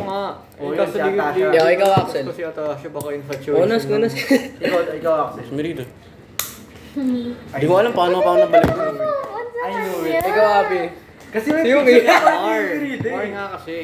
[0.10, 0.25] Nga.
[0.58, 1.32] Oo, Eh, yun kaso si di ko- Atasha.
[1.32, 2.24] di- Yeah, di- ikaw, Axel.
[2.25, 3.62] ko si Atasha, baka infatuation.
[3.62, 3.96] Onas, lang.
[3.96, 4.13] onas.
[4.60, 5.46] Ikaw, ikaw, Axel.
[5.54, 5.86] Merida.
[6.96, 8.72] Hindi ko alam paano pa ako nabalik
[9.60, 10.24] I knew it.
[10.25, 10.82] Ikaw, Abi.
[11.30, 11.94] Kasi may Si Yuki.
[11.94, 13.28] picture ka, ko Mar read eh.
[13.30, 13.75] nga kasi.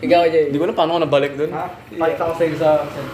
[0.00, 0.42] Ikaw, Jay.
[0.46, 1.50] Hindi ko alam paano ako nabalik doon.
[1.50, 1.64] Ha?
[1.92, 3.04] Palit ako sa'yo sa Axel.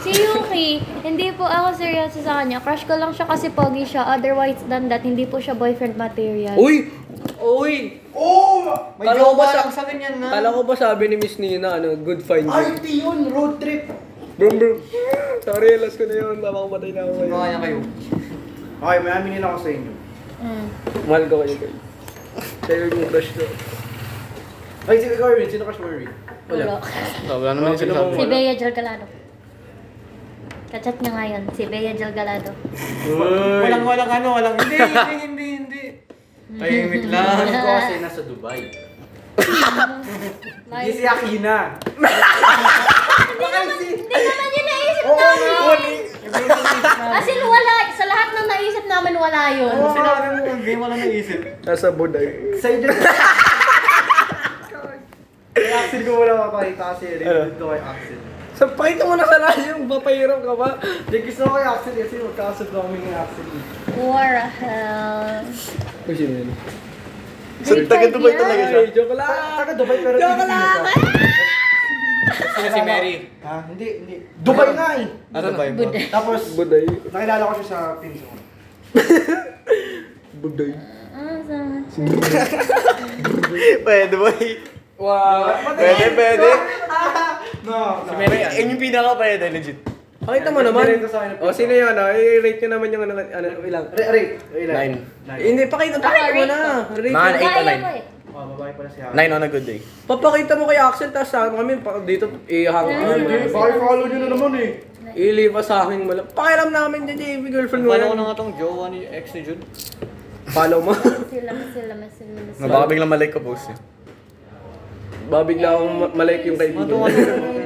[0.00, 0.68] Si Yuki,
[1.02, 2.58] hindi po ako seryoso sa kanya.
[2.58, 4.04] Crush ko lang siya kasi pogi siya.
[4.06, 6.56] Otherwise than that, hindi po siya boyfriend material.
[6.56, 6.88] Uy!
[7.36, 7.98] Uy!
[8.10, 8.62] Oh!
[8.94, 10.28] May Kala ko ba sa- lang sa ganyan na.
[10.30, 12.68] Kala ko ba sabi ni Miss Nina, ano, good find Ay, you.
[12.72, 13.18] hindi yun!
[13.28, 13.90] Road trip!
[14.34, 14.78] Brum, brum.
[15.40, 16.36] Sorry, alas ko na yun.
[16.38, 17.30] Mapakamatay na ako ngayon.
[17.30, 17.78] niya kayo.
[18.76, 19.92] Okay, may aminin ako sa inyo.
[20.36, 20.66] Mm.
[21.06, 21.78] Mahal ko kayo, guys.
[22.66, 23.46] Kayo yung crush ko.
[24.84, 25.48] Ay, sige, ikaw, Erwin.
[25.48, 26.10] Sino crush mo, Erwin?
[26.44, 26.64] Wala.
[27.30, 28.14] Ah, Wala naman yung sinasabi.
[28.14, 29.04] Si Bea Jel Galado.
[30.68, 32.50] Kachat niya ngayon, si Bea Jel Galado.
[33.62, 35.82] Walang, walang ano, walang, hindi, hindi, hindi, hindi.
[36.54, 37.26] Tahimik lang.
[37.36, 38.60] Crush ko kasi nasa Dubai.
[40.74, 41.78] Hindi si Akina.
[41.78, 42.06] Hindi
[43.44, 45.98] naman, hindi naman yun naisip namin.
[47.10, 47.72] As in, wala.
[47.92, 49.70] Sa lahat ng naisip namin, wala yun.
[49.72, 51.40] Kung sinabi mo, hindi mo lang naisip.
[51.62, 52.58] Nasa Buday.
[52.58, 52.90] Sa'yo din.
[55.54, 58.18] Kay Axel ko wala mapakita kasi related ko kay Axel.
[58.54, 60.82] Sa pakita mo na sa lahat yung papahirap ka ba?
[60.82, 63.46] Hindi gusto ko kay Axel kasi magkakasog kami ni Axel.
[63.46, 63.62] eh.
[64.00, 65.44] War a hell.
[66.04, 66.50] Uy, sino yun?
[67.64, 68.80] Sa taga Dubai talaga siya.
[68.80, 69.28] Ay, joke lang.
[69.28, 70.50] Ta- Taga Dubai pero Joke lang.
[70.50, 70.92] siya.
[72.54, 73.14] Sino si Mary?
[73.40, 73.54] Ha?
[73.68, 74.14] Hindi, hindi.
[74.40, 75.06] Dubai nga eh.
[75.32, 75.74] Ano ba yun?
[75.78, 76.02] Buday.
[76.08, 76.84] Tapos, Buday.
[77.08, 78.28] nakilala ko siya sa pinso.
[80.34, 80.72] Buday.
[81.14, 81.82] Ah, sa-
[83.80, 84.30] Pwede ba?
[84.94, 85.42] Wow.
[85.74, 86.48] Pwede, pwede.
[87.64, 88.10] No, no.
[88.14, 89.78] May, yun yung pinaka pwede, legit.
[90.24, 90.82] Pakita mo naman.
[90.82, 91.30] Hindi rin to sa akin.
[91.38, 91.94] O, sino yun?
[91.94, 92.10] ah?
[92.10, 93.84] I-rate nyo naman yung ano, ano, ilang.
[93.92, 94.64] Ray, Ray.
[94.66, 94.94] Nine.
[95.28, 96.56] Hindi, pakita, pakita mo na.
[96.90, 97.34] Rate Mga mo.
[97.34, 97.82] eight Kaya nine.
[97.82, 98.02] ko eh.
[98.34, 98.98] Oh, babae pala si.
[98.98, 99.78] Nine on a good day.
[100.04, 104.18] Papakita mo kay Axel, tapos sa kami, pa- dito, i-hang ano, Hindi, baka follow nyo
[104.18, 104.70] na naman eh.
[105.14, 106.26] Ilipa sa akin mo lang.
[106.28, 108.18] Pakialam namin dyan, JB, girlfriend mo Paano ko yan.
[108.18, 109.62] na nga tong jowa ni ex ni Jude?
[110.46, 110.90] Follow mo.
[111.30, 112.66] Sila, sila, sila, Na sila.
[112.68, 113.78] baka biglang malike ko post niya.
[115.24, 116.84] Babigla akong ma- malike yung kaibigan.
[116.84, 117.63] Matuwa Eh,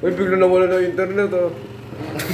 [0.00, 1.52] Uy, bigla nawala na yung internet, oh.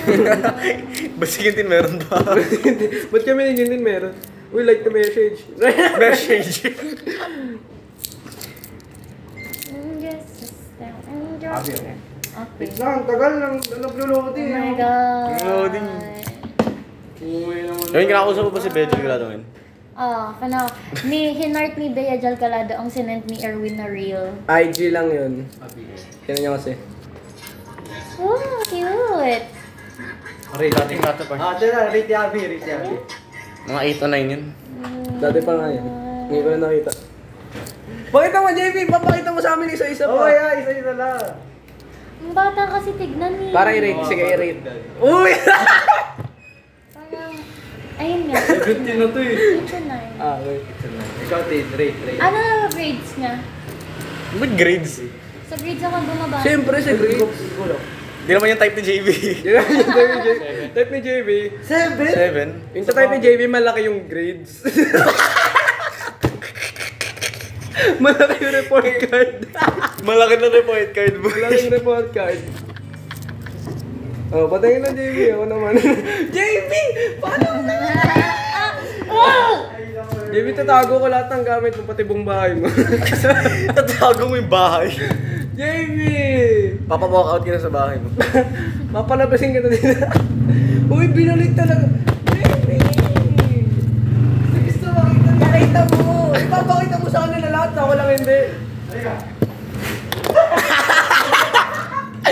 [1.21, 2.23] Basikintin meron ba?
[3.11, 4.15] Ba't kami nandiyan din meron?
[4.55, 5.43] Uy, like the message.
[5.99, 6.63] Message.
[11.47, 11.95] Abi, okay.
[12.37, 12.59] Okay.
[12.61, 13.55] Wait lang, tagal lang.
[13.59, 14.75] Nag-loading Oh my eh.
[14.79, 15.31] God.
[15.43, 15.87] Loading.
[17.27, 17.87] Uy, naman.
[17.91, 19.45] Yung kinakausap ko pa si Bejo Grado ngayon.
[19.97, 20.69] Ah, kana
[21.09, 24.37] ni hinart ni Bea Jal Calado ang sinend ni Erwin na reel.
[24.45, 25.49] IG lang yun.
[26.29, 26.77] Kaya niya kasi.
[28.17, 29.45] Oh, cute.
[30.57, 31.35] Ray, dating kata pa.
[31.37, 32.95] Ah, tira, rate ni Abi, rate ni Abi.
[33.67, 34.43] Mga 8 o 9 yun.
[35.19, 35.85] Dati pa nga yun.
[36.27, 36.93] Ngayon ko na nakita.
[38.07, 38.77] Pakita mo, JB!
[38.89, 40.31] Papakita mo sa amin isa-isa Oh, pa.
[40.31, 41.21] yeah, isa-isa lang.
[42.17, 43.51] Ang bata kasi tignan ni.
[43.51, 44.01] Para i-rate.
[44.07, 44.61] Sige, i-rate.
[44.97, 45.33] Uy!
[46.95, 47.33] Parang,
[47.99, 48.37] ayun nga.
[48.65, 49.35] 17 na to eh.
[49.61, 50.17] Ito na yun.
[50.17, 50.65] ah, wait.
[51.27, 52.21] Ikaw, Tin, rate, rate.
[52.23, 52.39] Ano
[52.71, 53.35] grades niya?
[54.37, 54.95] Ba't grades?
[55.47, 56.37] Sa grades ako bumaba.
[56.41, 57.27] Siyempre, si Grade.
[58.27, 59.09] Di naman yung type ni JB.
[59.47, 60.43] Yun yung type ni JB.
[60.75, 61.31] Type ni JB.
[61.63, 62.11] Seven?
[62.75, 62.75] 7.
[62.75, 64.67] Yung type ni JB, malaki yung grades.
[68.03, 69.47] malaki yung report card.
[70.03, 71.31] Malaki na report card mo.
[71.31, 72.43] malaki yung report card.
[74.35, 75.39] Oh, patayin na JB.
[75.39, 75.79] Ako naman.
[76.35, 76.73] JB!
[77.23, 77.79] Paano na?
[80.35, 82.67] JB, tatago ko lahat ng gamit mo, pati buong bahay mo.
[83.71, 84.91] Tatago mo yung bahay.
[85.57, 86.01] JB!
[86.85, 88.13] Papa-walk out ka na sa bahay mo.
[88.93, 89.89] Mapalabasin kita dito.
[90.93, 91.89] Uy, binalik talaga.
[92.29, 92.77] JB!
[94.69, 96.37] Gusto makita, nakita mo.
[96.37, 98.41] Ipapakita mo sa kanila lahat, ako lang hindi.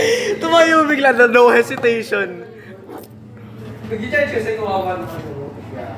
[0.45, 2.45] Tumayo bigla na no hesitation.
[3.89, 5.49] Nag-charge kasi kawawa naman ako.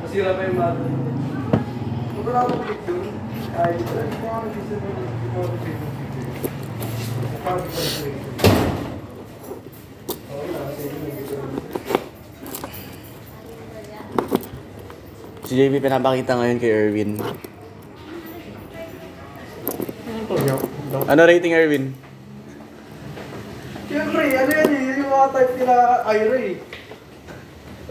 [0.06, 0.78] Masira pa yung mata.
[2.22, 3.10] Wala akong click doon.
[3.58, 3.98] Ay, ito.
[3.98, 4.94] Ito ako nag-isip mo.
[4.94, 5.86] Ito ako.
[7.46, 8.11] Si
[15.54, 17.22] JB pinapakita ngayon kay Erwin.
[21.06, 21.94] Ano rating Erwin?
[23.87, 24.98] Siyempre, ano yan eh.
[24.98, 26.59] Yung mga type nila Ira eh.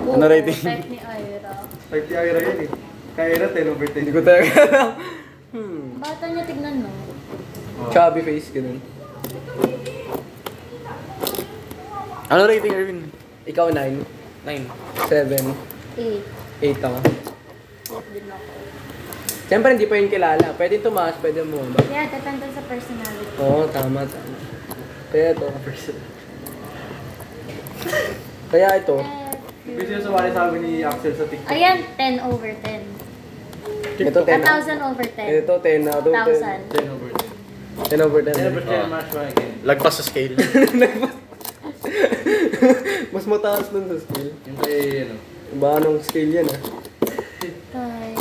[0.03, 0.59] Ano rating?
[0.67, 1.63] Type ni Ira.
[1.95, 2.67] Type ni Ira yan eh.
[3.15, 4.03] Kay Ira, 10 over 10.
[4.03, 4.99] Hindi ko talaga alam.
[6.03, 6.91] Bata niya tignan no?
[7.95, 8.83] Chubby face, ganun.
[12.25, 12.99] Ano rating Erwin?
[13.45, 14.01] Ikaw 9,
[14.43, 14.65] 9.
[15.07, 15.53] 7,
[15.95, 16.23] Eight.
[16.59, 16.97] 8 ako.
[18.09, 18.49] Din ako.
[19.45, 20.47] Siyempre, hindi pa yun kilala.
[20.57, 21.77] Pwede tumaas, pwede bumaba.
[21.85, 23.29] Yeah, depende sa personality.
[23.38, 24.33] Oo, tama, tama.
[25.13, 25.45] Kaya ito.
[28.51, 28.97] Kaya ito.
[28.97, 31.53] Eh, Gusto yung sumali sa amin ni Axel sa TikTok.
[31.53, 34.01] Ayan, 10 over 10.
[34.01, 34.41] Ito 10.
[34.41, 35.45] 1,000 over 10.
[35.45, 36.25] Ito 10 out of 10.
[36.25, 36.73] 1,000.
[36.73, 37.24] 10 over 10.
[37.75, 38.35] 10 over 10.
[38.35, 39.51] 10 over 10 match mo again.
[39.67, 40.35] Lagpas sa scale.
[43.13, 44.31] Mas mataas dun sa scale.
[44.47, 45.15] Yung kay, ano.
[45.51, 46.59] Iba anong scale yan ah.
[47.75, 48.19] Type.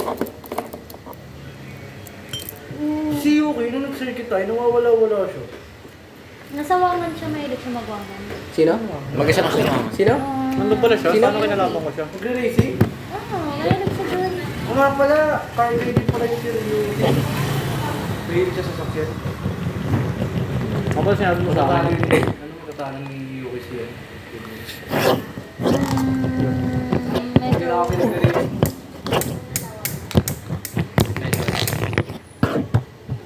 [3.23, 5.43] Si Yuki, nung nag-circuit tayo, nawawala-wala siya.
[6.55, 8.21] Nasawangan siya, mahilig siya magwangan.
[8.53, 8.73] Sino?
[9.17, 9.73] Mag-isa na siya.
[9.95, 10.14] Sino?
[10.55, 11.11] Nandun pala siya?
[11.14, 11.25] Sino?
[11.25, 12.07] Paano kinalaman ko siya?
[12.11, 12.75] Nagre-racing?
[13.14, 13.19] Ah,
[13.62, 14.33] mahilig siya dun.
[14.64, 15.17] O nga pala,
[15.57, 17.54] car lady pala yung Yuki.
[18.35, 18.83] Mahilig siya sa.
[20.90, 21.94] Ako pala sinabi mo sa akin.
[22.03, 23.87] Ano magkatanan ni Yuki siya?
[25.62, 28.51] Mm, Hindi na ako pinag-racing.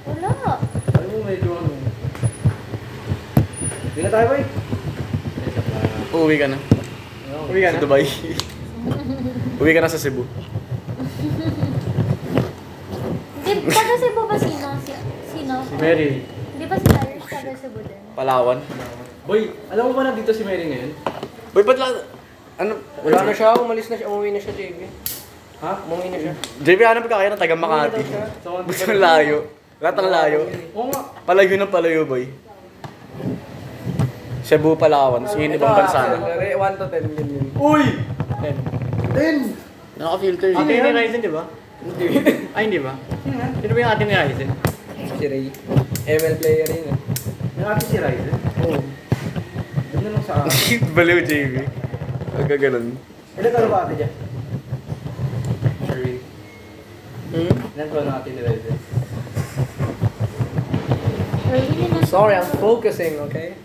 [0.05, 0.29] Wala.
[0.93, 1.73] Alam mo, medyo ano.
[3.81, 4.43] Hindi na tayo, boy.
[6.13, 6.57] Uuwi ka na.
[7.49, 8.05] Uwi Sa Dubai.
[9.65, 10.21] Uwi ka na sa Cebu.
[13.49, 14.69] Di, taga Cebu ba sino?
[14.85, 14.93] Si,
[15.33, 15.55] sino?
[15.65, 16.27] Si Mary.
[16.59, 17.99] Di ba si Irish taga Cebu din?
[18.13, 18.59] Palawan.
[19.23, 20.91] Boy, alam mo ba nandito si Mary ngayon?
[21.55, 22.03] Boy, ba't lang...
[22.59, 22.83] Ano?
[23.07, 24.79] Wala na siya, umalis na siya, umuwi na siya, JB.
[25.63, 25.71] Ha?
[25.87, 26.33] Umuwi na siya.
[26.59, 28.03] JB, ano ba kaya ng taga Makati?
[28.43, 29.37] Ba't ang layo?
[29.79, 30.39] Lahat ng layo.
[30.75, 31.01] Oo nga.
[31.23, 32.27] Palayo ng palayo, boy.
[34.43, 35.23] Cebu, Palawan.
[35.31, 36.19] Sige, ibang bansa na.
[36.19, 37.45] 1 to 10 yun yun.
[37.55, 37.83] Uy!
[38.43, 39.15] 10.
[39.15, 39.35] Ten!
[39.95, 40.51] Naka-filter.
[40.59, 41.43] Ate ni Ryzen, di ba?
[41.79, 42.03] Hindi.
[42.51, 42.99] Ay, hindi ba?
[43.63, 44.49] Sino ba yung ate ni Ryzen?
[45.19, 45.51] Si Ray.
[46.07, 46.95] ML player yun eh.
[47.59, 48.39] Yung ate si Ryzen.
[48.63, 48.79] Oo.
[49.91, 50.79] Doon na lang sa akin.
[50.95, 51.53] Baliw, JB.
[52.39, 52.95] Huwag ka ganun.
[53.35, 54.11] Ilan ka na ba ate dyan?
[55.83, 56.17] Sherwin.
[57.35, 57.51] Hmm?
[57.51, 58.41] Ilan ka na ate ni
[62.07, 63.59] Sorry, I'm focusing, okay?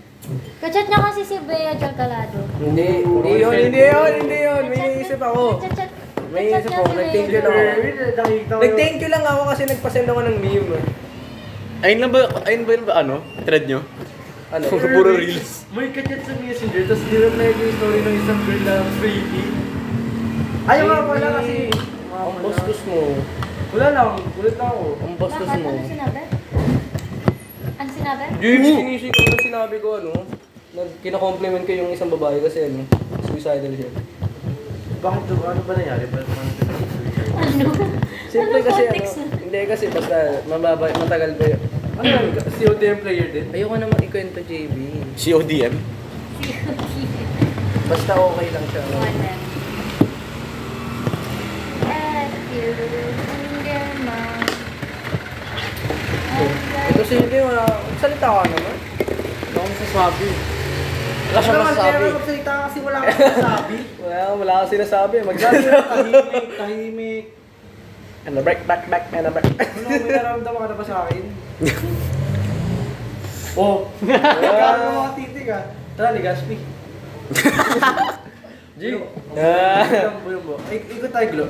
[0.58, 2.44] Kachat niya kasi si Bea Jalcalado.
[2.58, 4.62] Hindi, hindi yun, hindi yun, hindi yun.
[4.72, 5.62] May iniisip ako.
[5.62, 5.88] Kachat,
[6.34, 8.58] May iniisip ako, nag-thank you lang ako.
[8.58, 11.03] Nag-thank you lang ako kasi nagpasend ako ng meme.
[11.84, 13.14] Ayun lang ba, ayun ba yung ano?
[13.44, 13.84] Thread nyo?
[14.48, 14.64] Ano?
[14.72, 15.68] Puro reels.
[15.76, 19.44] May kachat sa messenger, tapos dinamay ko yung story ng isang girl na freaky.
[20.64, 21.68] Ayaw nga pala kasi.
[22.08, 23.20] Ang bastos mo.
[23.76, 24.84] Wala lang, ulit lang ako.
[24.96, 25.60] Ang bastos Bakit?
[25.60, 25.70] mo.
[25.76, 26.20] Ano sinabi?
[27.76, 28.22] Ano sinabi?
[28.40, 30.12] Jimmy, sinisigaw na sinabi ko ano,
[30.72, 32.88] na kina-compliment ko yung isang babae kasi ano,
[33.28, 33.92] suicidal siya.
[35.04, 35.22] Bakit?
[35.36, 36.08] Ano ba nangyari?
[36.08, 36.48] Ba't man
[37.44, 37.64] Ano?
[38.32, 41.60] Siyempre kasi context ano, hindi kasi basta mababa, matagal pa yun.
[41.94, 42.26] Ano yan?
[42.58, 43.46] CODM player din?
[43.54, 44.74] Ayoko naman ikwento JB.
[45.14, 45.74] CODM?
[47.94, 48.82] Basta okay lang siya.
[48.82, 48.98] ano.
[48.98, 49.22] Mind.
[56.90, 57.62] Ito si JB, wala,
[58.02, 58.58] salita ka naman.
[58.58, 60.28] Wala akong masasabi.
[61.30, 62.04] Wala siyang masasabi.
[62.10, 63.76] magsalita kasi wala akong masasabi.
[64.02, 65.14] Wala, wala ka sinasabi.
[65.22, 65.78] Sabi Magsabi na
[66.58, 67.43] tahimik,
[68.24, 68.32] tahimik.
[68.32, 69.44] Ano, break, back, back, ano, back.
[69.44, 71.22] Ano, may nararamdaman ka na ba sa akin?
[73.60, 75.62] oh, nagkakaroon ng mga titig ah.
[75.94, 76.56] Tara, ni Gaspi.
[78.80, 78.82] G.
[79.38, 79.86] Ah.
[80.66, 81.46] Ik- Ikot tayo, Glo.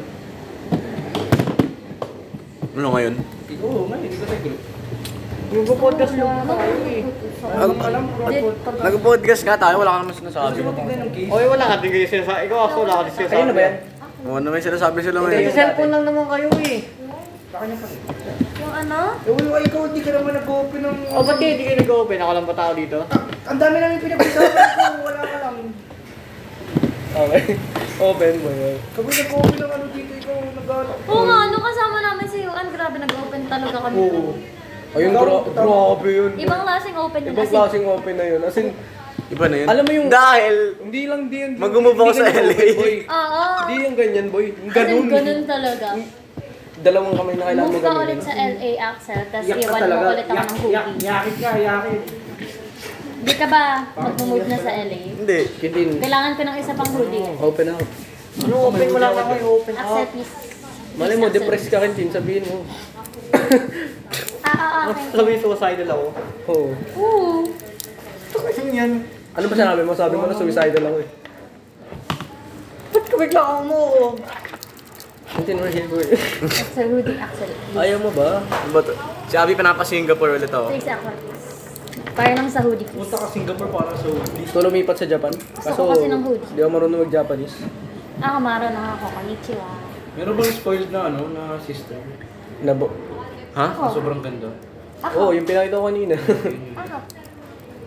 [2.74, 3.14] Ano ngayon?
[3.62, 4.56] Oo, ngayon, ikot tayo, Glo.
[5.54, 7.06] Mag-podcast lang tayo eh.
[7.44, 8.26] Mo, alam mo,
[8.74, 10.58] Nag-podcast nga tayo, wala ka naman sinasabi.
[10.58, 11.30] Gusto mo tignan yung case?
[11.30, 12.40] Wala ka din kayo sinasabi.
[12.50, 13.37] Ikaw ako, wala ka din sinasabi.
[13.38, 13.74] Ayun na ba yan?
[14.24, 15.44] Oo, ano may sinasabi sila ngayon?
[15.44, 16.80] yung cellphone lang naman kayo eh.
[18.56, 19.00] Yung ano?
[19.20, 20.96] Eh, uy, ikaw, hindi ka naman nag-open ng...
[21.12, 22.18] O, ba't kayo hindi kayo nag-open?
[22.18, 22.98] Ako lang ba tao dito?
[23.44, 25.56] Ang dami namin pinag-usapan ko, wala ka lang.
[27.14, 27.42] Okay.
[27.94, 28.76] Open mo yun.
[28.90, 30.92] Kami nag-open ng ano dito, ikaw nag-ano.
[31.04, 33.96] Oo nga, ano kasama namin si Yuan, grabe nag-open talaga kami.
[34.00, 34.32] Oo.
[34.94, 36.32] Ayun, gra- grabe yun.
[36.38, 38.40] Ibang klaseng open yun Ibang klaseng open na yun.
[38.40, 38.72] As in,
[39.32, 39.66] Iba na yun.
[39.72, 41.52] Alam mo yung- Dahil, hindi lang di yan.
[41.56, 42.66] Mag-move ako hindi sa LA.
[43.08, 43.42] Oo.
[43.64, 44.46] Hindi yung ganyan, boy.
[44.52, 44.72] Ganun.
[44.72, 45.06] Ganun.
[45.08, 45.88] Ganun talaga.
[46.84, 50.04] Dalawang kamay na kailangan mo Move ka ulit sa LA, Axel, tapos iwan mo talaga.
[50.12, 50.76] ulit ako ng hoodie.
[51.00, 52.02] yakit ka, yakit.
[53.24, 53.62] Di ka ba
[53.96, 55.00] mag-move na sa LA?
[55.16, 55.38] hindi.
[55.96, 57.24] Kailangan ko ng isa pang hoodie.
[57.40, 57.88] Open out.
[58.34, 58.87] Ano open?
[58.90, 60.32] Wala ka kayo open Axel, please.
[60.94, 61.90] Malay mo, depressed ka rin.
[62.12, 62.62] Sabihin mo.
[64.44, 65.08] Ah, ah, okay.
[65.10, 66.06] Sabi suicidal ako.
[66.46, 66.68] Oo.
[67.00, 67.30] Oo.
[68.35, 69.07] Kasi yan.
[69.35, 69.92] Ano ba sinabi mo?
[69.94, 71.09] Sabi mo na suicidal ako eh.
[72.94, 73.79] Ba't ka bigla ako mo?
[75.35, 76.14] Yung tinurhil ko eh.
[76.47, 77.51] Axel, Rudy, Axel.
[77.75, 78.38] Ayaw mo ba?
[78.42, 78.94] Ano ba to?
[79.27, 80.70] Si Abby pinapa-Singapore ulit ako.
[80.70, 81.11] Please, ako.
[82.14, 83.11] Para lang sa hoodie, please.
[83.11, 84.47] Punta ka Singapore para sa hoodie.
[84.47, 85.35] Gusto lumipat sa Japan.
[85.35, 86.47] ko kasi ng hoodie.
[86.55, 87.57] Hindi ako marunong mag-Japanese.
[88.23, 89.05] Ah, kamaro na ako.
[89.18, 89.66] Konnichiwa.
[90.14, 91.99] Meron bang spoiled na ano, na sister?
[92.62, 92.87] Nabo.
[93.59, 93.66] Ha?
[93.75, 94.55] Na sobrang ganda.
[95.03, 95.14] Ako.
[95.18, 96.14] Oo, yung pinakita ko kanina.
[96.79, 96.97] Ako.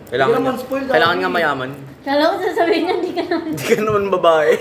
[0.08, 1.22] Kailangan, Hindi naman kailangan Abby.
[1.22, 1.70] nga mayaman.
[2.00, 3.48] Kala ko sasabihin niya, hindi ka naman.
[3.52, 4.52] Hindi ka naman babae.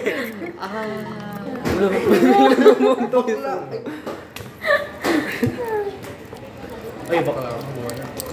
[7.07, 7.51] Ay, baka na.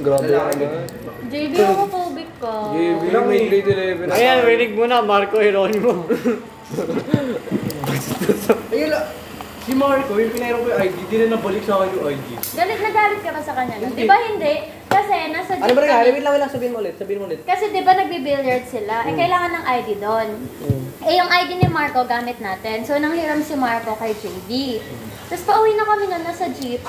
[0.03, 0.67] Grabe Lalaki.
[1.31, 2.53] JB, homophobic ka.
[2.75, 3.71] JB, may grade
[4.03, 4.15] 11 na.
[4.19, 6.11] Ayan, rinig mo na, Marco Hieronimo.
[8.75, 9.01] Ayun la.
[9.65, 12.27] Si Marco, yung pinahirap ko yung ID, di na nabalik sa akin yung ID.
[12.37, 13.75] Galit na galit ka ba sa kanya?
[13.81, 13.97] no?
[13.97, 14.55] Di ba hindi?
[15.05, 16.09] Kasi nasa Ano ba nangyari?
[16.17, 16.53] Wait lang, wait lang.
[16.53, 16.97] Sabihin mo ulit.
[16.97, 17.39] Sabihin mo ulit.
[17.45, 19.05] Kasi di ba nagbi-billiard sila?
[19.05, 20.29] Eh, kailangan ng ID doon.
[21.05, 22.81] Eh, yung ID ni Marco gamit natin.
[22.89, 24.81] So, nanghiram si Marco kay JD.
[25.29, 26.81] Tapos pauwi na kami na nasa jeep.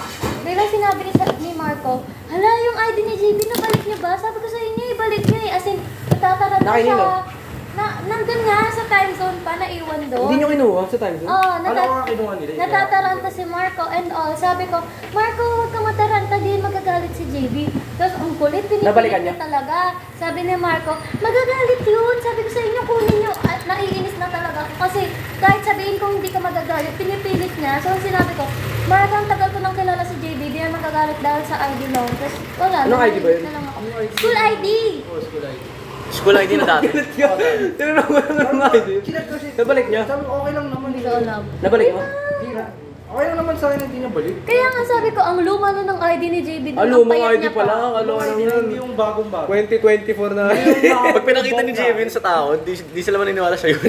[0.48, 4.16] Biglang sinabi ni, sa- ni Marco, Hala, yung ID ni JB, nabalik niya ba?
[4.16, 5.56] Sabi ko sa inyo, ibalik niya eh.
[5.60, 5.80] As in,
[6.66, 6.96] Nakinino?
[6.96, 7.35] siya.
[7.76, 10.22] Na, nandun nga sa time zone pa, naiwan doon.
[10.24, 11.28] Hindi nyo kinuha sa time zone?
[11.28, 12.52] Oo, Ano nata- nga kinuha nila?
[12.58, 14.32] natataranta si Marco and all.
[14.34, 14.80] Sabi ko,
[15.12, 17.56] Marco, huwag ka mataranta, di magagalit si JB.
[17.96, 19.34] Tapos ang kulit, Nabalikan pinipilit niya?
[19.34, 19.80] niya talaga.
[20.16, 22.16] Sabi ni Marco, magagalit yun.
[22.18, 23.34] Sabi ko sa inyo, kunin niyo.
[23.44, 24.74] At naiinis na talaga ako.
[24.82, 25.02] Kasi
[25.38, 27.84] kahit sabihin ko hindi ka magagalit, pinipilit niya.
[27.84, 28.48] So sinabi ko,
[28.86, 32.08] Marco, ang tagal ko nang kilala si JB, di magagalit dahil sa ID lang.
[32.08, 32.80] Tapos wala.
[32.86, 33.42] Anong ID ba yun?
[33.42, 33.80] naiinis na lang ako.
[34.16, 34.68] School ID!
[35.06, 35.60] Oh, school ID.
[36.08, 36.88] School ID na dati.
[37.76, 38.90] Tinanong ko lang ng ID.
[39.02, 39.52] Kinat ko siya.
[39.58, 40.02] Nabalik niya?
[40.06, 40.88] Sabi ko, okay lang naman.
[40.90, 41.42] Hindi ko alam.
[41.60, 42.02] Nabalik mo?
[42.02, 42.66] Hindi na.
[43.06, 44.36] Okay lang naman sa akin, hindi niya balik.
[44.44, 46.66] Kaya nga sabi ko, ang luma na ng ID ni JB.
[46.74, 47.72] Ah, ang lumang payat ID niya pala.
[47.72, 47.78] pa.
[47.78, 49.48] Ano Ano ano hindi, hindi yung bagong bago.
[49.48, 50.44] 2024 na.
[51.14, 53.82] Pag pinakita ni Jevin sa tao, di, di sila maniniwala siya yun.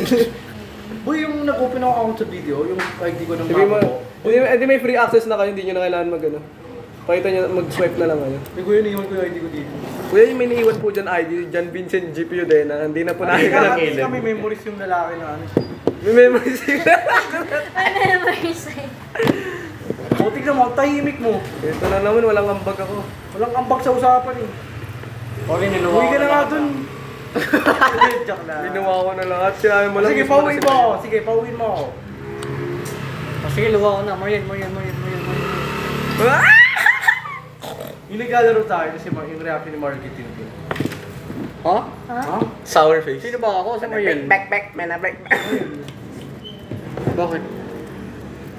[1.03, 3.91] Boy, yung nag-open ako account sa video, yung ID ko ng bago ko.
[4.23, 6.41] hindi, hindi may free access na kayo, hindi nyo na kailangan mag ano.
[7.07, 8.39] Pakita nyo, mag-swipe na lang kayo.
[8.43, 9.73] Hindi ko yun, iwan ko yung ID ko dito.
[10.11, 13.23] Kuya, yung may naiwan po dyan ID, John Vincent GPU din, na hindi na po
[13.23, 15.45] namin ka ng Kasi kami memories yung lalaki na ano.
[16.03, 16.93] May memory sila.
[17.79, 18.91] May memories eh.
[20.19, 21.39] O, tignan mo, tahimik mo.
[21.63, 22.95] Ito na naman, walang ambag ako.
[23.39, 24.51] Walang ambag sa usapan eh.
[25.47, 26.67] Okay, niluwa Uwi ka na nga dun.
[28.27, 28.45] Joke.
[28.51, 30.11] Ginawa ko na lahat, sinabi mo lang.
[30.11, 30.95] Sige, gusto mo na ako.
[31.07, 31.87] Sige, pauwiin mo ako.
[33.47, 34.15] Oh, sige, luwa ko na.
[34.19, 36.66] Mayan, mayan, mayan, mayan, mayan.
[38.07, 40.31] Yung naglalaro tayo kasi ma- yung reaction ni Margit yun.
[41.67, 41.79] Ha?
[42.07, 42.39] Ha?
[42.63, 43.19] Sour face.
[43.19, 43.83] Sino ba ako?
[43.83, 44.31] Sa Mayan?
[44.31, 45.35] Back, back, man, back, back.
[47.19, 47.43] Bakit?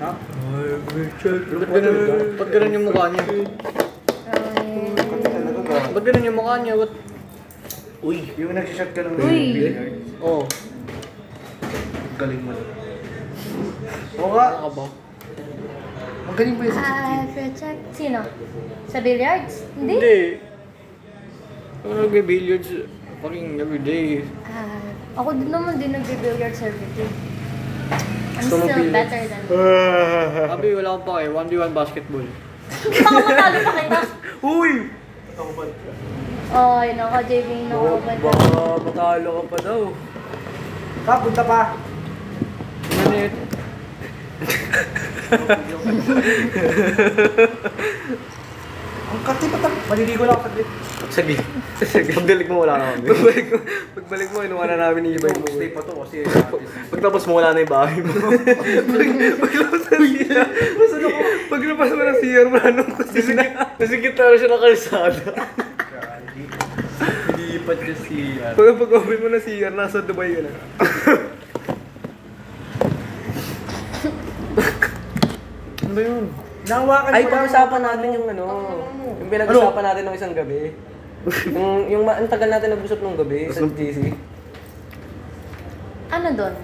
[0.04, 0.12] Ha?
[0.12, 1.96] Ba't ganun,
[2.36, 3.24] ba't ganun yung mukha niya?
[5.96, 6.74] Ba't ganun yung mukha niya?
[6.76, 6.94] Ba't...
[8.04, 9.56] Uy, yung nagsishot ka ng Uy.
[9.56, 9.96] billiard.
[10.20, 10.44] Oo.
[10.44, 10.68] Oh,
[12.18, 12.52] Galing mo.
[14.18, 14.46] Oo nga.
[14.52, 14.86] ano ka ba?
[16.28, 17.24] Magaling ba yung Ah,
[17.56, 17.78] check.
[17.92, 18.20] Sino?
[18.88, 19.64] Sa billiards?
[19.74, 19.96] Hindi?
[19.96, 20.20] Hindi.
[21.82, 22.70] Ako nagbe-billiards
[23.18, 24.28] fucking everyday.
[24.44, 24.84] Ah,
[25.16, 27.08] ako din naman din nagbe-billiards everyday.
[28.38, 29.08] I'm Gusto mo still billiards?
[29.08, 29.42] better than
[30.52, 31.26] Sabi, wala akong pake.
[31.32, 32.28] 1v1 basketball.
[32.94, 34.02] Baka matalo pa kita.
[34.54, 34.72] Uy!
[35.34, 35.64] Ako ba?
[36.48, 38.48] Ay, naka JB na ako ba Baka
[38.84, 39.82] matalo ka pa daw.
[41.08, 41.62] Ha, punta pa.
[43.08, 43.36] Minute.
[49.08, 50.68] Ang kati pa Maliligo lang ako saglit.
[51.80, 52.16] Saglit.
[52.20, 53.08] Pagdalik mo, wala na kami.
[53.08, 53.58] Pagbalik mo,
[53.96, 55.48] pagbalik mo, inuwa na namin ni Ibay mo.
[55.48, 56.28] Stay pa to kasi
[56.92, 58.12] Pagtapos mo, wala na yung bahay mo.
[59.42, 59.84] Paglabas
[60.76, 61.20] Masan ako?
[61.48, 63.44] Paglabas mo ng CR, wala nung kusina.
[63.80, 65.24] Nasigit na siya ng kalsada.
[67.38, 68.18] Lipat niya si...
[68.44, 70.52] Pag pag-open mo ng CR, nasa Dubai ka na.
[75.88, 76.26] Ano ba yun?
[76.68, 78.46] Nahawakan Ay, pag-usapan natin yung ano,
[79.24, 80.76] yung pinag-usapan natin ng isang gabi.
[81.56, 84.12] yung, yung ma- ang tagal natin nag-usap nung gabi sa GC.
[86.12, 86.56] Ano doon?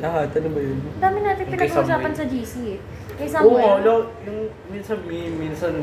[0.00, 0.78] Lahat, ano ba yun?
[0.80, 2.78] Ang dami natin Yung kay pinag-uusapan sa GC eh.
[3.20, 3.76] Kay Oo, Samuel.
[3.84, 4.38] lo, yung
[4.72, 5.76] minsan meme, minsan...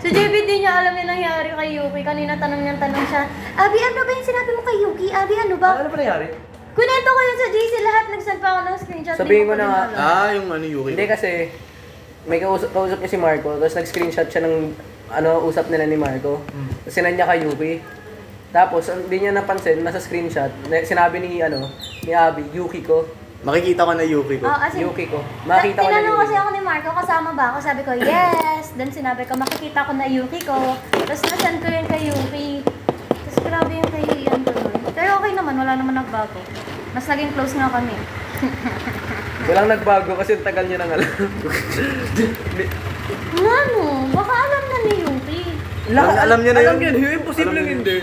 [0.00, 2.00] Si JB di niya alam yung nangyari kay Yuki.
[2.00, 5.08] Kanina tanong niyang tanong siya, Abi, ano ba yung sinabi mo kay Yuki?
[5.12, 5.70] Abi, ano ba?
[5.76, 6.26] Ano pa nangyari?
[6.74, 7.72] Kunento ko yun sa GC.
[7.80, 9.16] Lahat nag-send pa ako ng screenshot.
[9.16, 9.80] Sabihin ko na nga.
[9.94, 10.90] Ah, yung ano, Yuki.
[10.92, 11.30] Hindi kasi,
[12.24, 14.54] may kausap, kausap niya si Marco, tapos nag-screenshot siya ng
[15.08, 16.42] ano, usap nila ni Marco.
[16.80, 17.72] Tapos sinand niya kay Yuki.
[18.50, 21.66] Tapos, hindi niya napansin, nasa screenshot, na- sinabi ni, ano,
[22.00, 23.02] ni Abby, Yuki ko.
[23.42, 24.46] Makikita ko na Yuki ko.
[24.46, 25.18] Oh, as in, Yuki ko.
[25.44, 26.22] Makita ko na Tinanong Yuki.
[26.22, 27.58] kasi ako ni Marco, kasama ba ako?
[27.60, 28.72] Sabi ko, yes.
[28.72, 30.56] Then sinabi ko, makikita ko na Yuki ko.
[30.88, 32.48] Tapos nasan ko yun kay Yuki.
[33.04, 34.73] Tapos grabe yung kay Ian tuloy.
[35.24, 36.36] Okay naman, wala naman nagbago.
[36.92, 37.96] Mas naging close nga kami.
[39.48, 41.08] Walang nagbago kasi ang tagal niya nang alam.
[43.32, 43.80] Ano?
[44.12, 45.42] Baka alam na ni Yuki.
[45.88, 46.92] Alam- alam niya na alam yun.
[46.92, 47.96] niya, imposible Alam niya hindi.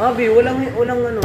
[0.00, 1.20] Abi, walang, walang ano,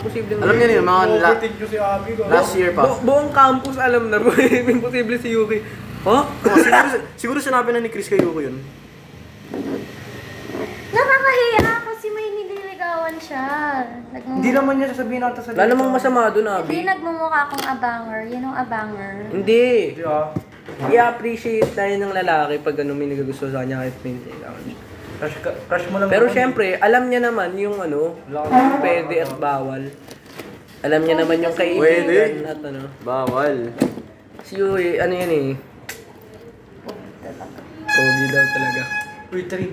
[0.00, 2.22] imposible Alam niya na yun, mga la- Overtake nyo si Abby ko.
[2.24, 2.82] last year pa.
[2.82, 4.32] Bu- buong campus alam na, bro.
[4.32, 5.60] imposible si Yuki.
[6.08, 6.16] Ha?
[6.24, 6.24] Oh,
[6.56, 6.88] siguro,
[7.20, 8.56] siguro sinabi na ni Chris kay Yuki yun.
[10.90, 12.32] Nakakahiya kasi may
[12.84, 13.46] nililigawan siya.
[14.12, 14.36] Nagmumukha.
[14.36, 16.76] Hindi naman niya sasabihin natin sa Wala namang masama doon, Hindi Abi.
[16.84, 18.20] nagmumukha akong abanger.
[18.28, 19.12] Yun yung abanger.
[19.32, 19.66] Hindi.
[19.90, 20.26] Hindi ah.
[20.84, 24.78] I-appreciate tayo ng lalaki pag ano may nagagusto sa kanya kahit may nililigawan siya.
[25.14, 26.34] Crush, ka- crush mo lang Pero naman.
[26.34, 29.82] syempre, alam niya naman yung ano, yung pwede at bawal.
[30.84, 32.44] Alam niya naman yung kaibigan Pwede.
[32.44, 32.82] at ano.
[33.00, 33.72] Bawal.
[34.44, 35.48] Si Yui, ano yan eh.
[37.86, 38.82] Pogi daw talaga.
[39.32, 39.70] Uy, three.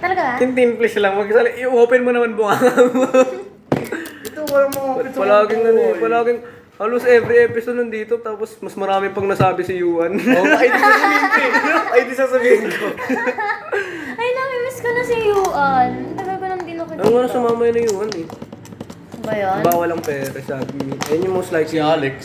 [0.00, 0.40] Talaga?
[0.40, 1.14] Tintimplish lang.
[1.20, 2.56] Magsali, i-open mo naman bunga
[2.96, 3.04] mo.
[4.26, 6.38] Ito, kapit sa palaging ano eh, palaging
[6.80, 10.16] halos every episode nandito tapos mas marami pang nasabi si Yuan.
[10.16, 11.52] Oh, ay, di sasabihin ko eh.
[11.92, 12.86] Ay, di sasabihin ko.
[14.16, 15.90] Ay, nami-miss ko na si Yuan.
[16.16, 18.26] Tagal ko nang dino Ang nga sumama yun ng Yuan eh.
[19.20, 19.60] Ba yun?
[19.60, 20.96] Bawal ang pera sabi niya.
[21.12, 21.76] Ayun yung most likely.
[21.76, 22.16] Si Alex.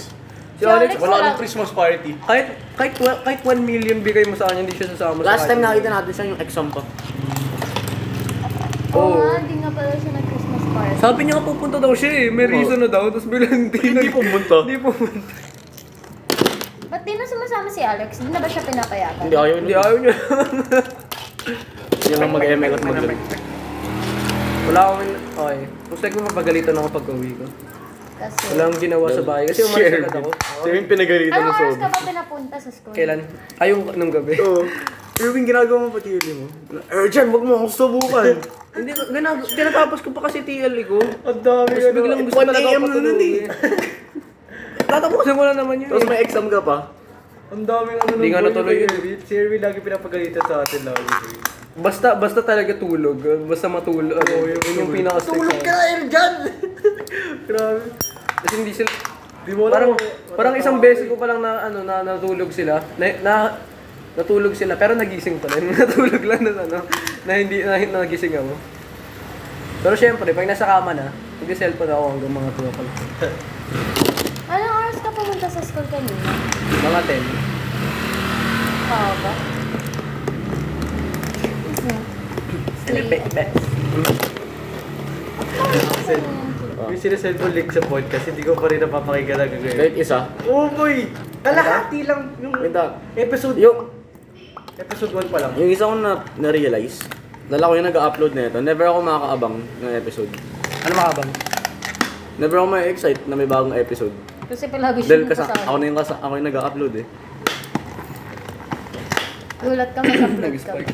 [0.56, 1.26] Si Alex, Alex Wala wala.
[1.28, 2.16] nang Christmas party.
[2.24, 2.48] kahit,
[2.80, 5.90] kahit, kahit 1 million bigay mo sa kanya, hindi siya sasama sa Last time nakita
[5.92, 6.80] natin siya yung exam pa.
[8.96, 10.96] Oo nga, hindi nga pala siya nag-Christmas party.
[10.98, 12.26] Sabi niya nga pupunta daw siya eh.
[12.32, 13.12] May reason na daw.
[13.12, 14.56] Tapos bilang hindi Hindi nag- pumunta.
[14.64, 15.20] Hindi pumunta.
[16.86, 18.10] Ba't di na sumasama si Alex?
[18.18, 19.22] Hindi na ba siya pinapayagan?
[19.22, 19.80] Hindi ayaw Hindi niya.
[19.82, 20.16] ayaw niya.
[21.96, 22.98] Hindi lang mag-ML at mag
[24.66, 25.04] Wala akong...
[25.36, 25.60] Okay.
[25.86, 27.46] Most likely mapagalitan ako pag uwi ko.
[28.16, 28.38] Kasi...
[28.50, 29.44] Wala akong ginawa sa bahay.
[29.46, 30.30] Kasi umalis agad ako.
[30.64, 31.82] Siya yung pinagalitan Anong ng oras sob.
[31.82, 32.94] ka ba pinapunta sa school?
[32.96, 33.20] Kailan?
[33.60, 34.34] Ay, yung nung gabi.
[34.40, 34.64] Oo.
[35.16, 36.48] Irving, ginagawa mo pati yun mo.
[36.92, 38.36] Urgent, wag mo akong subukan.
[38.76, 41.00] Hindi, ginag tinatapos ko pa kasi TL ko.
[41.00, 43.46] Ang dami Tapos biglang gusto 1 talaga AM ako na nun patulogin.
[44.92, 45.90] Tatapusin mo na naman yun.
[45.96, 46.10] Tapos eh.
[46.12, 46.78] may exam ka pa.
[47.56, 48.92] Ang daming ano Hindi nga natuloy yun.
[49.24, 51.08] Si Erwin lagi pinapagalitan sa atin lagi.
[51.80, 53.24] Basta, basta talaga tulog.
[53.48, 54.20] Basta matulog.
[54.20, 55.72] Ano, yun, yun yung pinaka-strict sa akin.
[55.96, 56.34] Erjan!
[57.48, 57.88] Grabe.
[58.44, 58.92] Kasi hindi sila...
[59.46, 59.94] Di mo Parang,
[60.36, 62.84] parang isang beses ko pa lang na, ano, na natulog sila.
[63.00, 63.34] Na, na,
[64.16, 65.72] natulog sila, pero nagising pa rin.
[65.76, 66.80] natulog lang na, ano,
[67.28, 68.56] na hindi, na, na nagising ako.
[69.86, 71.12] Pero syempre, pag nasa kama na,
[71.44, 72.94] mag-cellphone ako hanggang mga 2 o'clock.
[74.56, 76.16] Anong oras ka pumunta sa school kanina?
[76.82, 77.22] Mga 10.
[78.86, 79.34] Oo ba?
[82.86, 83.26] Be-
[86.86, 89.74] May sinesend ko link sa podcast, hindi ko pa rin napapakinggan na gagawin.
[89.74, 90.30] Kahit isa.
[90.46, 91.10] Oh boy!
[91.42, 92.98] Kalahati lang yung Wait ah.
[93.18, 93.90] episode Yung,
[94.76, 95.52] episode 1 pa lang.
[95.56, 97.08] yung isa ko na, na-realize,
[97.48, 100.32] dala ko yung nag-upload na ito, never ako makakaabang ng episode.
[100.84, 101.30] Ano makabang?
[102.36, 104.12] Never ako ma-excite na may bagong episode.
[104.46, 105.64] Kasi palagi siya Dahil yung kasi kasama.
[105.64, 107.06] ako na yung, kasa- ako yung nag-upload eh.
[109.58, 110.46] Gulat ka, mag-upload ka.
[110.46, 110.90] Nag-spike.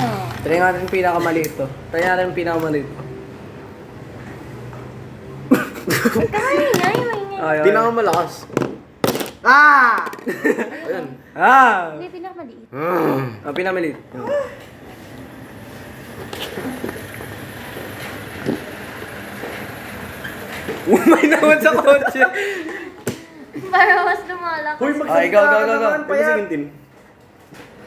[0.00, 0.24] Ah.
[0.40, 1.66] Try natin yung pinakamaliit to.
[1.92, 3.02] Try natin yung pinakamaliit to.
[6.10, 7.20] Kaingay, maingay.
[7.36, 7.64] Ay, ay.
[7.64, 8.32] Pinakamalakas.
[9.40, 10.04] Ah!
[10.84, 11.06] Ayan.
[11.32, 11.96] Ah!
[11.96, 12.66] Hindi, pinakamaliit.
[13.40, 13.96] Ang pinamaliit.
[20.86, 22.20] Umay naman sa kotse.
[23.70, 24.80] Para mas lumalakas.
[24.80, 26.30] Uy, Ah, ikaw, ikaw, ka ikaw, naman, Pwede payat.
[26.32, 26.62] sigintin.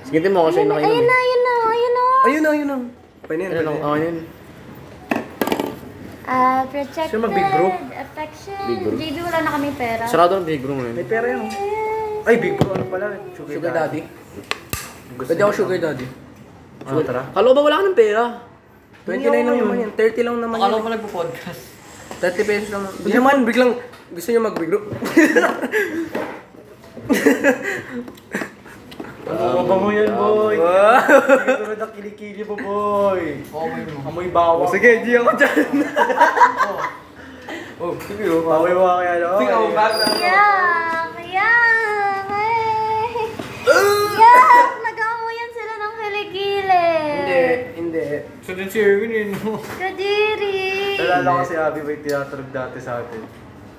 [0.03, 0.91] Sigintin mo kasi Ayun na, nakainom.
[0.91, 2.03] ayun na, ayun na, ayun na.
[2.23, 2.77] Ayun na, ayun na.
[3.23, 3.83] Pwede yan, Ayun pwede lang, yan.
[3.83, 4.17] ako yun.
[6.33, 7.69] Ah, protected, Siya mag-big bro.
[7.93, 8.57] affection.
[8.65, 8.97] Big bro.
[8.97, 10.03] JB, wala na kami pera.
[10.09, 10.95] Sarado ng big room ngayon.
[10.97, 11.45] May pera yan.
[11.45, 12.25] Yes.
[12.25, 13.05] Ay, big bro, ano pala?
[13.37, 14.01] Sugar, Sugar daddy.
[15.13, 16.09] Gusto Pwede ako sugar daddy.
[16.89, 17.21] Ah, tara.
[17.37, 18.23] Kalo ba wala ka ng pera?
[19.05, 19.91] 29 lang naman yan.
[19.93, 20.73] 30 lang naman yan.
[20.73, 21.61] mo nagpo-podcast?
[22.17, 22.81] 30 pesos lang.
[22.89, 23.71] Hindi naman, biglang
[24.09, 24.89] gusto niya mag-bigro.
[24.89, 25.53] Ano
[29.37, 30.55] ba mo yan, boy?
[30.57, 30.99] Wow.
[31.43, 33.41] Hindi rin kilikili mo, boy.
[34.05, 34.69] Amoy bawang.
[34.69, 35.75] Sige, G ako dyan.
[37.83, 38.47] Oh, sige, oh.
[38.47, 39.43] Amoy mo kaya, no?
[39.43, 40.05] Sige, ako back na.
[40.15, 41.11] Yak!
[41.19, 42.23] Yak!
[42.31, 43.27] Ay!
[44.15, 44.67] Yak!
[44.87, 46.87] Nag-aamuyan sila ng kilikili.
[47.11, 47.43] Hindi,
[47.75, 48.05] hindi.
[48.39, 49.59] So din si Erwin, yun, no?
[49.59, 50.95] Kadiri!
[50.95, 53.19] Nalala ko si Abby may tinaturog dati sa atin.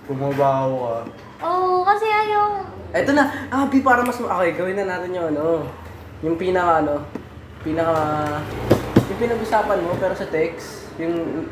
[0.05, 0.97] Pumabaho ka.
[1.43, 2.63] Oo, oh, kasi ayaw.
[2.95, 4.15] Eto na, Abi, para mas...
[4.21, 5.67] Okay, gawin na natin yung ano.
[6.23, 7.03] Yung pinaka ano.
[7.67, 7.97] Pinaka...
[9.11, 10.87] Yung pinag-usapan mo, pero sa text.
[11.03, 11.47] Yung...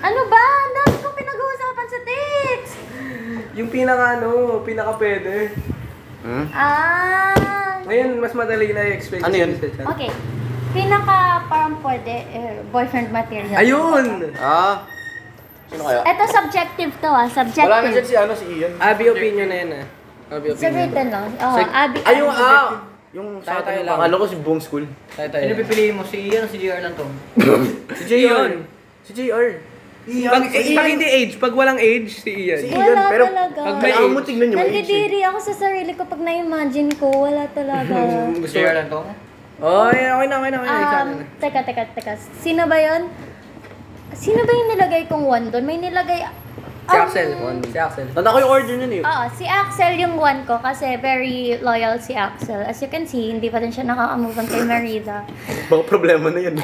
[0.00, 0.42] Ano ba?
[0.64, 2.74] Ang dami kong pinag-uusapan sa text!
[3.58, 5.52] Yung pinaka ano, pinaka pwede.
[6.24, 6.46] Hmm?
[6.54, 7.82] Ah!
[7.84, 9.24] Ngayon, mas madali na i-explain.
[9.24, 9.52] Ano yun?
[9.60, 9.86] sa chat.
[9.96, 10.10] Okay.
[10.72, 13.56] Pinaka parang pwede, eh, boyfriend material.
[13.56, 14.32] Ayun!
[14.36, 14.84] Ah.
[15.68, 16.00] Sino kaya?
[16.02, 17.68] Ito subjective to ah, subjective.
[17.68, 18.72] Wala na dyan si ano, si Ian.
[18.76, 19.84] Abi opinion na yan ah.
[20.30, 20.72] Abi Sa opinion.
[20.74, 21.28] written lang.
[21.36, 21.98] Oh, Sa- Abi.
[22.02, 22.68] Ay, yung ah!
[23.08, 23.96] Yung Tayo, sa tayo atin, lang.
[23.98, 24.84] akala ko si Boom School.
[25.10, 25.42] Tayo tayo.
[25.42, 26.02] Sino pipiliin mo?
[26.04, 27.04] Si Ian o si JR lang to?
[27.98, 28.48] Si JR.
[29.00, 29.48] Si JR.
[30.08, 32.58] Pag, eh, pag hindi age, pag walang age, si Ian.
[32.58, 33.60] Si- Wala Iyan, pero talaga.
[33.60, 34.72] pag may Kailangan mo tignan yung age eh.
[34.78, 37.06] Nandidiri ako sa sarili ko pag na-imagine ko.
[37.24, 37.96] Wala talaga.
[38.44, 39.00] Gusto JR lang to?
[39.58, 41.00] Oh, yeah, okay na, okay na, okay na.
[41.02, 41.10] Um,
[41.40, 42.12] teka, teka, teka.
[42.38, 43.08] Sino ba yon?
[44.12, 45.64] Sino ba yung nilagay kong one doon?
[45.64, 46.24] May nilagay...
[46.88, 47.28] Si Um, Axel.
[47.68, 48.06] Si Axel.
[48.16, 49.02] Tanda ko yung order niya eh.
[49.04, 52.64] Oo, si Axel yung one ko kasi very loyal si Axel.
[52.64, 55.20] As you can see, hindi pa rin siya nakaka-move on kay Marida.
[55.68, 56.56] Baka problema na yan.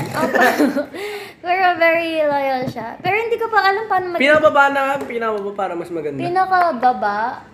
[1.44, 2.96] Pero very loyal siya.
[3.04, 6.16] Pero hindi ko pa alam paano mag- Pinababa na nga, pinababa para mas maganda.
[6.16, 7.44] Pinaka-baba.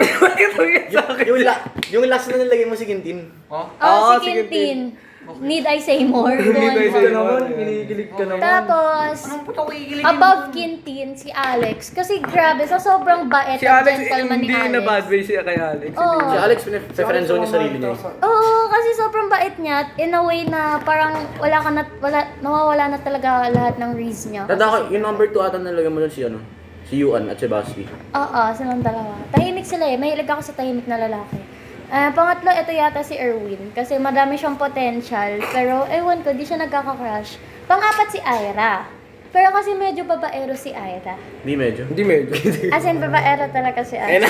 [0.40, 1.24] Yun sa akin.
[1.28, 1.54] yung, la,
[1.92, 3.28] yung last na nilagay mo si Quintin.
[3.52, 3.68] Oh?
[3.68, 4.96] Oh, Oo, si sige, Quintin.
[5.38, 6.32] Need I say more?
[6.32, 6.88] Hindi tayo Doon.
[6.90, 8.40] sa'yo naman, kinikilig ka naman.
[8.40, 11.92] Tapos, Anong puto kikiligin above Quintin, si Alex.
[11.92, 14.72] Kasi grabe, sa sobrang bait Si at Alex, gentleman ni hindi Alex.
[14.72, 15.92] na bad way siya kay Alex.
[15.94, 16.18] Oo.
[16.24, 17.92] Si Alex, pinag-friend zone yung sarili niya.
[17.92, 18.24] eh.
[18.24, 19.76] Oo, kasi sobrang bait niya.
[19.96, 24.32] In a way na parang wala ka na, wala, nawawala na talaga lahat ng reason
[24.32, 24.42] niya.
[24.44, 26.40] Tanda ko, yung number 2 ata nalagay mo dun si ano,
[26.84, 27.84] si Yuan at si Basti.
[28.10, 29.12] Oo, silang dalawa.
[29.28, 29.94] Tahimik sila eh.
[29.94, 31.36] Mahilig ako sa tahimik na lalaki.
[31.88, 33.72] Ah, pangatlo, ito yata si Erwin.
[33.72, 35.40] Kasi madami siyang potential.
[35.56, 37.40] Pero, ewan ko, di siya nagkaka-crush.
[37.64, 38.84] Pangapat si Ira.
[39.32, 41.16] Pero kasi medyo babaero si Ira.
[41.44, 41.88] Hindi medyo.
[41.88, 42.32] Hindi medyo.
[42.76, 44.20] As in, babaero talaga si Ira.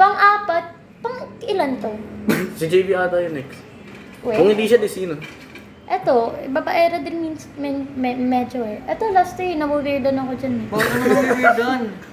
[0.00, 0.64] Pang-apat,
[1.00, 1.92] pang ilan to?
[2.60, 3.56] Si JV ata yun next.
[4.22, 4.36] Wait.
[4.36, 5.16] Kung hindi siya, di sino?
[5.88, 8.84] Eto, babaero din means men, me, medyo eh.
[8.84, 10.66] Eto, last year, nabuweirdan ako dyan eh.
[10.68, 12.11] Bakit mo naman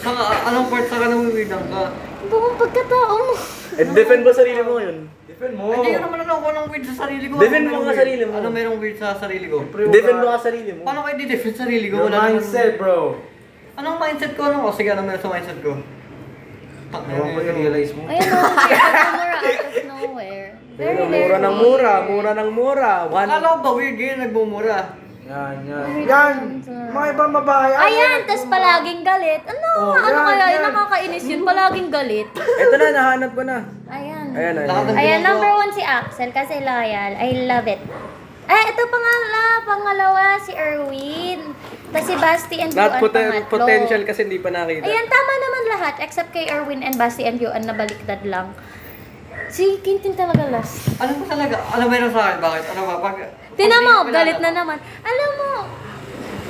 [0.00, 1.82] Saka, anong part sa ka nang weirdan ka?
[2.26, 3.34] Buong pagkatao mo.
[3.76, 4.96] Eh, defend ba sarili mo ngayon?
[5.28, 5.68] Defend mo.
[5.68, 7.34] Hindi ko naman alam kung anong weird sa sarili ko.
[7.36, 7.98] Defend mo weird?
[8.00, 8.32] sarili mo.
[8.36, 9.58] Ano merong weird sa sarili ko?
[9.92, 10.80] Defend mo ka sarili mo.
[10.84, 11.96] Paano kayo di-defend sarili ko?
[12.00, 12.98] Your Wala mindset, bro.
[13.76, 14.42] Anong mindset ko?
[14.48, 14.68] Ano ko?
[14.72, 15.72] Sige, ano meron sa mindset ko?
[16.86, 18.02] Tak na Ewan ko realize mo.
[18.06, 20.48] Ayun o, mura out of nowhere.
[20.76, 22.92] Very, very Mura ng mura, mura ng mura.
[23.08, 23.28] One.
[23.28, 24.78] Akala ko ba weird ganyan nagmumura?
[25.26, 25.86] Yan, yan.
[26.06, 26.34] Yan!
[26.88, 27.70] Mga ibang babae.
[27.72, 28.20] ano Ayan, yan?
[28.24, 29.42] tas palaging galit.
[29.42, 30.54] Ano, Oh, ano yan, kaya yun?
[30.54, 30.62] yan.
[30.64, 32.28] Nakakainis yun, palaging galit.
[32.32, 33.58] Ito na, nahanap ko na.
[33.86, 34.26] Ayan.
[34.32, 34.66] Ayan, ayan.
[34.66, 37.12] Lahat ng Ayan, ginagawa- number one si Axel kasi loyal.
[37.16, 37.82] I love it.
[38.46, 41.40] Ay, ito pangala, pangalawa si Erwin.
[41.90, 43.50] Tapos si Basti and Lahat Yuan poten- pangatlo.
[43.52, 44.86] potential kasi hindi pa nakita.
[44.86, 45.94] Ayan, tama naman lahat.
[45.98, 48.54] Except kay Erwin and Basti and Yuan na baliktad lang.
[49.48, 50.86] Si Quintin talaga last.
[50.96, 51.58] Ano ba talaga?
[51.68, 52.38] Ano meron sa akin?
[52.38, 52.62] Bakit?
[52.70, 52.94] Ano ba?
[53.00, 53.16] Pag...
[53.56, 54.76] Tinan mo, galit na naman.
[55.02, 55.50] Alam mo,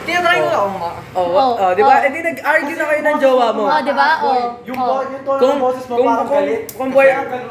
[0.06, 0.70] Tinatry ko lang.
[0.78, 1.98] ma- Oh, Oh, oh, di ba?
[1.98, 2.04] oh.
[2.06, 3.62] Eh di nag-argue na kayo ng jowa mo.
[3.66, 4.08] oh, di ba?
[4.22, 5.02] Oh, Yung, oh.
[5.02, 6.60] yung tono Kung, ng boses mo kung, parang kung, galit.
[6.70, 7.06] kung, boy,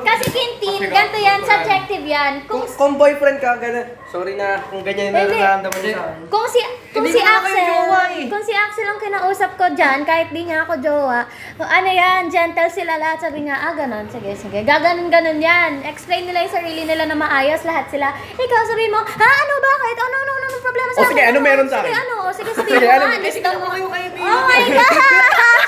[0.06, 2.34] Kasi Quintin, ganito yan, subjective yan.
[2.48, 3.88] Kung, kung, boyfriend ka, gano'n.
[4.16, 5.36] Sorry na, kung ganyan yung Hindi.
[5.36, 6.24] nararamdaman mo sa akin.
[6.32, 6.62] kung si
[6.96, 8.26] kung Hindi si ko na kayo Axel, jowa eh.
[8.32, 11.20] kung si Axel ang kinausap ko diyan, kahit di niya ako jowa,
[11.60, 15.84] ano yan, gentle sila lahat, sabi nga, ah, ganon, sige, sige, gaganon, ganon yan.
[15.84, 18.08] Explain nila yung sarili nila na maayos, lahat sila.
[18.16, 19.96] Ikaw, sabi mo, ha, ano, bakit?
[20.00, 22.00] Ano, ano, ano, ano problema sa O, sige, ano meron sa Sige, akin?
[22.00, 23.68] ano, o, sige, sabi Sige, mo, ano, ah, down mo.
[23.68, 25.68] kayo kayo Oh my gosh!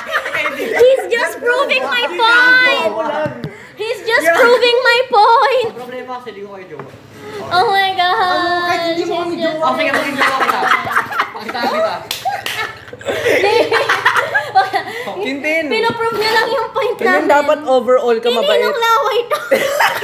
[0.55, 2.91] He's just proving my point!
[3.75, 5.67] He's just proving my point!
[5.67, 6.87] Ang problema kasi hindi ko kayo jowa.
[7.49, 8.65] Oh my gosh!
[8.65, 10.59] kahit hindi mo kami just- Oh, sige, maging jowa kita.
[11.33, 11.95] Pakita kita.
[15.17, 15.65] Tintin!
[15.67, 17.25] Pinoprove niya lang yung point namin.
[17.25, 18.63] dapat overall ka Hindi mabait.
[18.63, 19.39] nung laway to.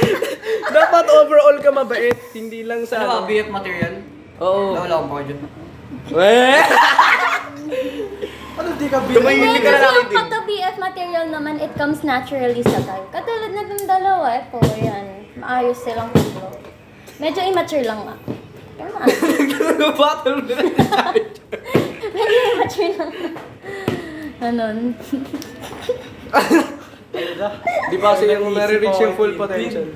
[0.78, 3.14] dapat overall ka mabait, hindi lang sa Ano ba?
[3.16, 3.26] ano.
[3.26, 3.94] BF material?
[4.38, 4.74] Oo.
[4.74, 5.38] Wala akong pakay dyan.
[6.10, 6.60] Eh!
[8.54, 10.16] Ano di ka Tumahimik Hindi, ka na lang yung din.
[10.16, 13.02] pagka-BF material naman, it comes naturally sa guy.
[13.10, 15.04] Katulad na ng dalawa, eh po, yan.
[15.34, 16.54] Maayos silang kulo.
[17.14, 18.16] Medyo immature lang nga.
[18.74, 19.22] Pero maayos.
[20.00, 20.54] Battle na
[22.18, 23.12] Medyo immature lang.
[24.42, 24.78] Ganon.
[27.90, 29.86] Di pa kasi yung nare-reach yung full potential.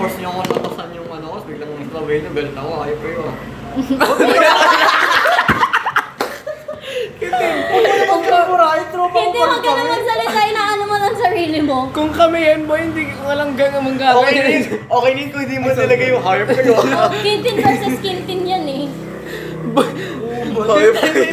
[0.00, 3.32] Force niyo ako natasan yung ano ko, biglang naslaway niyo, galit ako, ayaw ko yun.
[9.14, 11.78] Hindi mo ka na magsalita, inaano mo lang sarili mo.
[11.90, 14.46] Kung kami yan, boy, hindi ko walang Okay gagawin.
[14.46, 16.72] din, okay din kung hindi mo nilagay yung harp ko.
[17.26, 18.86] Kintin versus kintin yan eh.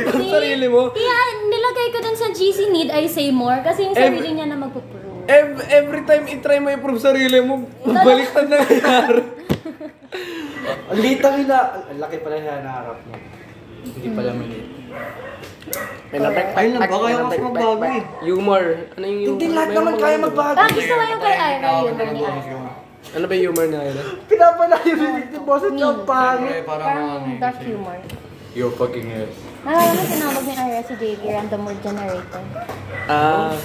[0.10, 0.90] Ang sarili mo.
[0.90, 4.58] Kaya nilagay ko dun sa GC need I say more kasi yung sarili niya na
[4.58, 5.30] magpo-prove.
[5.30, 9.22] Every, every time i-try mo i-prove sarili mo, baliktad na nangyari.
[10.92, 11.86] Ang liit ang hina.
[11.88, 13.14] Ang laki pala siya naharap mo.
[13.86, 14.68] Hindi pala maliit.
[16.12, 18.02] May na-back, Ayun lang, baka yung mas magbago eh.
[18.22, 18.64] Humor.
[18.92, 19.32] Ano yung humor?
[19.32, 20.24] Hindi lahat naman kaya ba?
[20.28, 20.56] magbago.
[20.58, 22.72] Bakit gusto mo yung kay Ira humor ni Ira?
[23.12, 24.04] Ano ba yung humor ni Ira?
[24.28, 26.54] Pinapalayo rin ni Boss at yung pangit.
[26.64, 27.08] Parang
[27.38, 27.98] dark humor.
[28.52, 29.32] Yo fucking hell.
[29.62, 32.44] Naalala mo tinawag ni Ira si JV, random word generator.
[33.08, 33.56] Ah,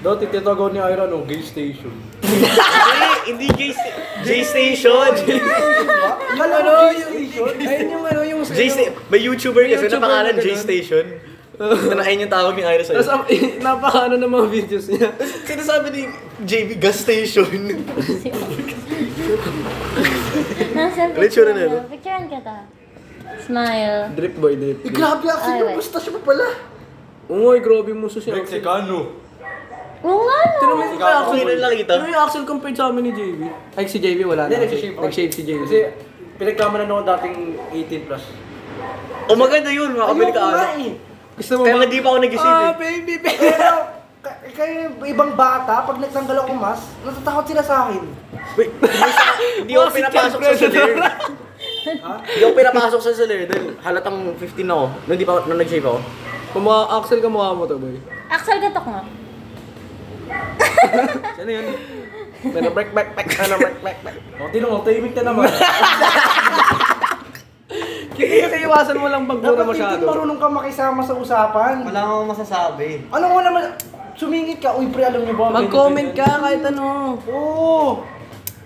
[0.00, 1.94] Dati titagaw ni Ira no, gay station.
[3.28, 3.60] Hindi, J,
[4.24, 5.04] J Station.
[6.38, 7.44] Ano yung station?
[7.60, 8.40] ayun yung ano yung...
[8.42, 10.48] J Sta- may YouTuber kasi YouTuber na pangalan na J.
[10.56, 11.04] Station.
[11.58, 13.02] Na ayun yung tawag ni Tapos sa'yo.
[13.04, 13.22] ang
[13.66, 15.10] napakaano ng mga videos niya.
[15.44, 16.02] Sinasabi ni
[16.40, 17.50] JB, gas station.
[20.72, 21.84] Nasa picture ano?
[21.90, 22.56] Picturean kita.
[23.44, 24.14] Smile.
[24.16, 24.78] Drip boy, drip.
[24.82, 25.60] Eh, grabe Ay, ako wait.
[25.60, 26.46] yung mustache mo pala.
[27.28, 28.32] Ungoy, grabe mo siya.
[28.32, 29.27] Mexicano.
[30.00, 30.58] Oo nga no.
[30.58, 31.36] Tinan mo yung kay Axel.
[31.38, 31.90] Kailan nakita?
[31.90, 33.40] Tinan mo yung Axel compared sa amin ni JV.
[33.74, 34.48] Ay, si JV wala na.
[34.48, 35.02] Hindi, nag-shave ako.
[35.04, 35.60] Nag-shave si JV.
[35.64, 35.78] Kasi
[36.36, 37.36] pinagkamanan ako dating
[37.72, 38.24] 18 plus.
[39.24, 40.84] O maganda yun, makabili ka Ayoko nga ano.
[40.84, 40.94] eh.
[41.34, 41.78] Gusto mo Kaya ba?
[41.78, 42.72] nga di pa ako nag-isip Ah, eh.
[42.74, 43.30] baby, baby.
[43.36, 43.70] Pero,
[44.18, 44.74] ka- kayo
[45.04, 48.02] ibang bata, pag nagtanggal ako mas, natatakot sila sa akin.
[48.54, 48.70] Wait,
[49.58, 50.48] hindi ako Oh, pinapasok sa.
[50.48, 50.88] Predator.
[52.08, 54.84] Hindi ako pinapasok sa Soler dahil halatang 15 ako.
[55.04, 55.98] Nung di pa nung nag-shave ako.
[56.48, 57.94] Kung mga Axel ka mukha mo to, boy.
[58.28, 59.02] Axel gatok nga.
[61.40, 61.66] Ano yun?
[62.38, 64.16] Ano, break, back, back, ano, break, back, back.
[64.38, 65.50] O, tinong mo, tahimik ka naman.
[68.18, 69.94] Kasi iwasan mo lang pagmura Dapat masyado.
[69.94, 71.86] hindi marunong ka makisama sa usapan.
[71.86, 73.06] Wala akong masasabi.
[73.10, 73.62] Ano mo naman,
[74.14, 75.54] sumingit ka, uy pre, alam niyo ba?
[75.54, 77.14] Mag-comment ka kahit ano.
[77.30, 78.02] Oo.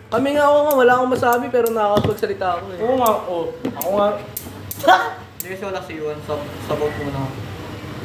[0.08, 2.78] Kami nga ako nga, wala akong masabi pero nakakapagsalita ako eh.
[2.80, 3.44] Oo nga, oo.
[3.76, 4.08] Ako nga.
[5.36, 6.18] Hindi kasi wala si Iwan.
[6.24, 7.22] Sab sabot mo na.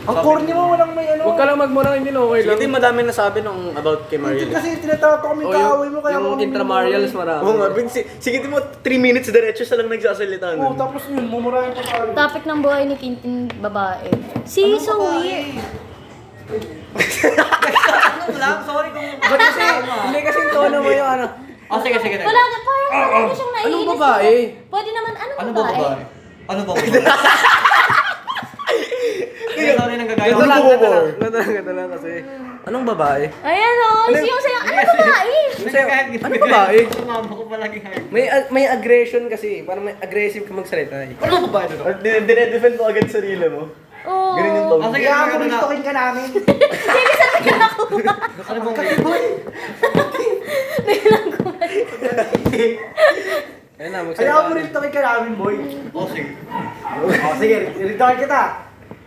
[0.07, 1.21] Ang corny mo, walang may ano.
[1.27, 2.55] Huwag ka lang magmura, hindi na okay lang.
[2.55, 4.55] din madami nasabi nung about kay Hindi Mariel.
[4.55, 7.41] kasi tinatato kami O, kaaway mo, kaya yung ako kami intramarials marami.
[7.43, 11.27] Oo nga, Bin, si- sige mo 3 minutes diretso sa lang nagsasalita Oo, tapos yun,
[11.27, 12.15] mumurahin pa tayo.
[12.15, 14.07] Topic ng buhay ni Quintin babae.
[14.47, 15.59] Si so weird.
[18.07, 18.57] Ano lang?
[18.63, 19.07] Sorry kung...
[19.19, 19.61] Ba't kasi,
[20.07, 21.25] hindi kasi yung tono mo yung ano.
[21.67, 22.15] Oh, sige, sige.
[22.23, 23.75] Wala na, parang ano siyang naiinis.
[23.75, 24.33] Anong babae?
[24.71, 25.75] Pwede naman, anong Ano ba babae?
[25.77, 26.03] babae?
[26.47, 26.87] Ano ba babae?
[29.57, 30.29] Hindi, sorry nang gagaya.
[30.29, 31.89] Ganito lang, ganito lang.
[31.89, 32.11] Kasi.
[32.63, 33.23] Anong babae?
[33.41, 34.17] Ayan o, ano?
[34.19, 35.35] yung sayang, ano babae?
[36.19, 36.77] Ano babae?
[37.01, 37.77] Mama ko palagi.
[38.11, 41.15] May ag- may aggression kasi, parang may aggressive ka magsalita eh.
[41.17, 41.65] Ano babae
[41.97, 43.71] din- Dinedefend mo agad sarili mo.
[44.05, 44.35] Oo.
[44.35, 44.83] Ganun yung tone.
[44.83, 45.45] Ah, sige, ano na?
[45.47, 46.27] ristokin ka namin.
[46.27, 48.13] Sige, saan ka nakuha?
[48.45, 49.25] Ano bang babae?
[53.77, 54.57] Ayun na, Kaya mo magsalita.
[54.57, 55.55] ristokin ka namin, boy.
[55.93, 56.33] Oh, sige.
[56.97, 58.41] O, sige, ristokin kita.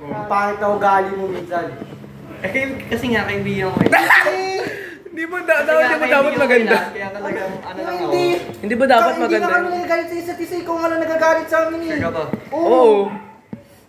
[0.00, 1.66] Ang pangit na ugali mo minsan.
[2.40, 2.50] Eh,
[2.88, 3.90] kasi nga, kaibigan ko eh.
[5.10, 6.72] Hindi mo, da- dapat, nga, di ba dapat maganda?
[6.72, 8.04] eh, Kaya talagang, ano lang ako.
[8.06, 8.26] Hindi.
[8.62, 9.44] Hindi ba dapat Hindi maganda?
[9.44, 11.88] na kami nagagalit sa isa't isa, ikaw nga lang nagagalit sa amin eh.
[11.90, 12.24] Kaya ka ba?
[12.54, 12.84] Oo.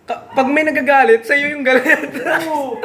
[0.02, 2.10] Ka- pag may nagagalit, sa'yo yung galit.
[2.44, 2.76] Oo.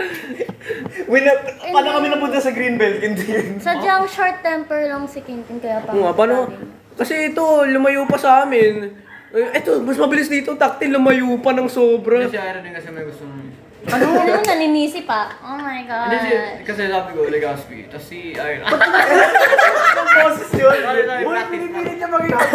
[1.12, 1.32] Wala,
[1.66, 3.00] paano kami napunta sa Greenbelt?
[3.02, 3.48] Hindi yun.
[3.60, 5.92] Sadyang short temper lang si Quintin, kaya pa.
[5.92, 6.48] Oo nga, paano?
[6.94, 8.94] Kasi ito, lumayo pa sa amin.
[9.28, 12.24] Eh, Ito, mas mabilis dito, taktil, lumayo pa ng sobra.
[12.24, 13.36] Hindi si Ira din kasi may gusto mo.
[13.88, 14.06] Ano?
[14.20, 15.32] Ano naninisi pa?
[15.44, 16.12] Oh my God.
[16.12, 16.32] Hindi si,
[16.64, 17.78] kasi sabi ko, Legaspi.
[17.92, 18.68] Tapos si Ira.
[20.00, 20.72] Ang boses yun.
[20.72, 22.36] Sorry, sorry, Boy, practice pinipilit niya maging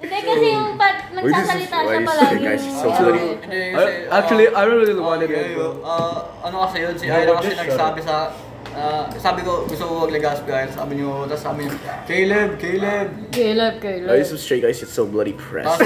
[0.00, 2.44] Hindi kasi yung pag nagsasalita siya palagi.
[2.68, 3.24] sorry.
[3.40, 5.32] Hindi kasi, Actually, I don't really want it.
[5.32, 8.28] okay, ah, ano kasi yun, si Ira kasi nagsabi sa,
[8.76, 10.70] ah, sabi ko, gusto ko wag Legaspi Ira.
[10.70, 11.72] Sabi niyo, tapos sabi niyo,
[12.06, 13.08] Caleb, Caleb.
[13.30, 14.08] Caleb, Caleb.
[14.08, 15.70] Guys, was straight guys, it's so bloody pressed.
[15.70, 15.78] Ah,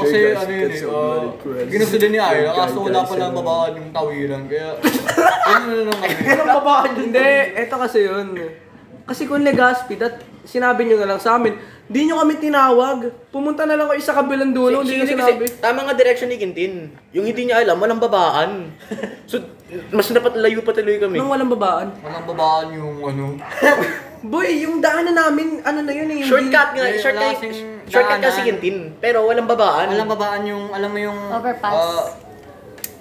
[0.00, 1.22] kasi ano yun eh, ah,
[1.68, 4.70] ginusto din ni Ira, kaso wala pa lang babaan yung tawiran, kaya,
[5.54, 6.16] ano na lang kami.
[6.26, 8.28] Anong babae Hindi, eto kasi yun.
[9.06, 11.54] Kasi kung Legaspi, that, sinabi nyo na lang sa amin,
[11.86, 12.98] di nyo kami tinawag.
[13.28, 15.42] Pumunta na lang kayo sa kabilang dulo, hindi nyo Hindi sinabi.
[15.44, 16.74] kasi, tama nga direction ni Quintin.
[17.12, 18.50] Yung hindi niya alam, walang babaan.
[19.26, 19.42] So,
[19.90, 21.18] mas dapat layo pa tuloy kami.
[21.18, 21.90] Nung walang babaan.
[21.98, 23.34] Walang babaan yung ano.
[24.24, 26.22] Boy, yung daanan namin, ano na yun eh.
[26.22, 28.46] hindi- Shortcut nga, Hindi, shortcut, kasing shortcut kasi daanan.
[28.46, 28.76] Quintin.
[28.98, 29.86] Pero walang babaan.
[29.88, 31.18] Walang babaan yung, alam mo yung...
[31.18, 31.74] Overpass.
[31.74, 32.06] ah,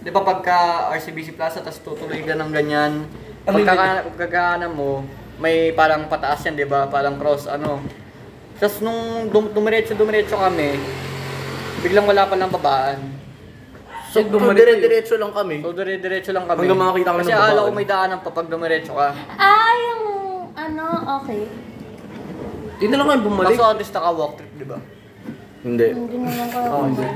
[0.01, 0.57] di ba pagka
[0.91, 3.05] RCBC Plaza, tapos tutuloy ka ng ganyan,
[3.43, 5.05] pagkaka- pagkakanan mo,
[5.37, 6.85] may parang pataas yan, di ba?
[6.85, 7.85] Parang cross, ano.
[8.55, 10.79] Tapos nung dum dumiretso, dumiretso kami,
[11.79, 12.99] biglang wala pa ng babaan.
[14.09, 14.79] So, bumalik kayo.
[14.79, 15.59] dire-diretso lang kami.
[15.59, 16.63] So dire-diretso lang kami.
[16.63, 17.67] Hanggang makakita kami Kasi ng akala babaan.
[17.67, 19.07] ko may daanan pa pag dumiretso ka.
[19.35, 20.03] Ah, yung
[20.55, 20.85] ano,
[21.19, 21.41] okay.
[22.75, 23.55] Di na lang kayo bumalik.
[23.55, 24.77] Kaso at least naka-walk trip, di ba?
[25.61, 25.87] Hindi.
[25.91, 27.07] Hindi naman ko Oh, hindi.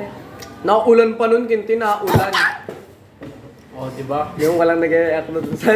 [0.60, 2.32] Naulan pa nun, Kinti, naulan.
[3.72, 4.36] Oh, di ba?
[4.36, 5.72] yung walang nag-e-act na dun sa...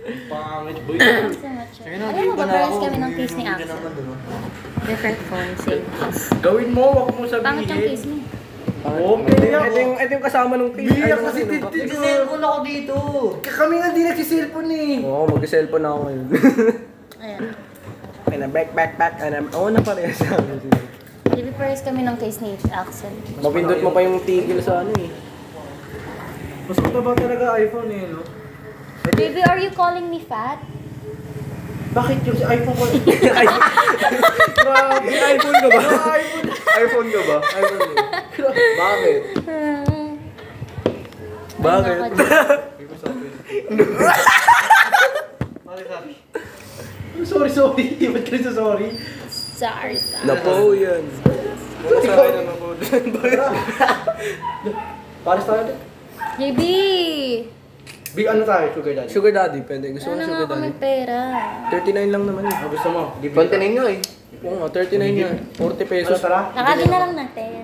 [0.00, 0.96] Pangit, boy.
[0.96, 3.76] So na, Alam mo ba, na parehas kami ng case ni Hindi Axel.
[4.90, 6.22] Different phone, same case.
[6.42, 8.26] Gawin mo, wag mo Pangit yung case sabihin.
[8.26, 8.38] mo.
[8.80, 10.88] Oo, Ito ito yung, ito yung kasama nung case.
[10.88, 11.64] Biyak nung kasi ano, dito.
[11.64, 11.80] bakit?
[11.80, 12.94] Nagsiselfon ako dito.
[13.44, 14.94] Kami nga di nagsiselfon eh.
[15.04, 16.26] Oo, mag-cellphone ako ngayon.
[17.20, 17.40] Ayan.
[18.26, 19.14] Ay na, back, back, back.
[19.16, 20.58] Ay na, oo na parehas sa amin.
[21.30, 23.14] Baby, pares kami ng case ni Axel.
[23.38, 25.10] Mapindot mo pa yung tigil sa ano eh.
[26.66, 28.26] Mas mataba talaga iPhone eh, no?
[29.12, 30.58] Baby, are you calling me fat?
[31.90, 32.84] Bakit yung iPhone ko?
[34.62, 35.82] Grabe, iPhone ka ba?
[36.78, 37.36] iPhone ka ba?
[37.42, 37.90] iPhone ka
[38.78, 39.20] Bakit?
[41.60, 41.98] Bakit?
[42.00, 42.10] Ay,
[47.18, 47.84] nako, sorry, sorry.
[48.14, 48.88] Ba't ka rin sa sorry?
[49.28, 50.24] Sorry, sorry.
[50.30, 51.02] Napo yan.
[51.84, 52.66] Wala sa akin na napo
[55.20, 55.78] Pares tayo din.
[56.40, 56.60] JB!
[58.10, 59.08] Big ano tayo, sugar daddy?
[59.08, 59.86] Sugar daddy, pwede.
[59.94, 60.82] Gusto ko Ano ng nga sugar kami daddy.
[60.82, 61.18] pera?
[61.70, 62.54] 39 lang naman eh.
[62.54, 63.02] Ah, gusto mo?
[63.22, 63.98] Give 29 nga eh.
[64.40, 65.30] Oo nga, 39 nga.
[65.56, 66.16] 40 pesos.
[66.16, 66.40] Ano tara?
[66.50, 67.60] Nakali na lang natin.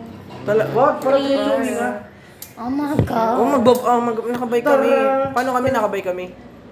[0.47, 1.35] Tala, Wag, para Please.
[1.35, 1.91] sa sugar nga.
[2.57, 3.35] Oh my God.
[3.37, 4.89] Oh, magbab ah, mag nakabay kami.
[4.89, 5.29] Tara.
[5.35, 6.27] Paano kami nakabay kami?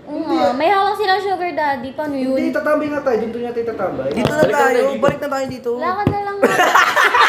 [0.05, 1.91] Oo nga, may hawak silang sugar daddy.
[1.93, 2.55] Paano Hindi, yun?
[2.55, 3.16] tatambay nga tayo.
[3.20, 4.09] Dito niya tayo tatambay.
[4.12, 5.70] Dito na tayo, balik na tayo dito.
[5.77, 6.59] Lakad na lang natin.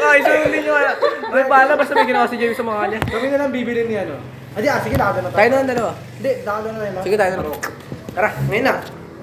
[0.00, 0.92] Ay, so hindi nyo kaya.
[1.30, 2.98] Ay, pala, basta may ginawa si James sa mga kanya.
[3.04, 4.16] Kami na lang bibili ni ano.
[4.56, 5.36] Adi, ah, sige, lakad na tayo.
[5.36, 5.92] Tayo na lang dalawa.
[6.16, 7.04] Hindi, lakad na lang.
[7.04, 7.60] Sige, tayo na lang.
[8.10, 8.74] Tara, ngayon na.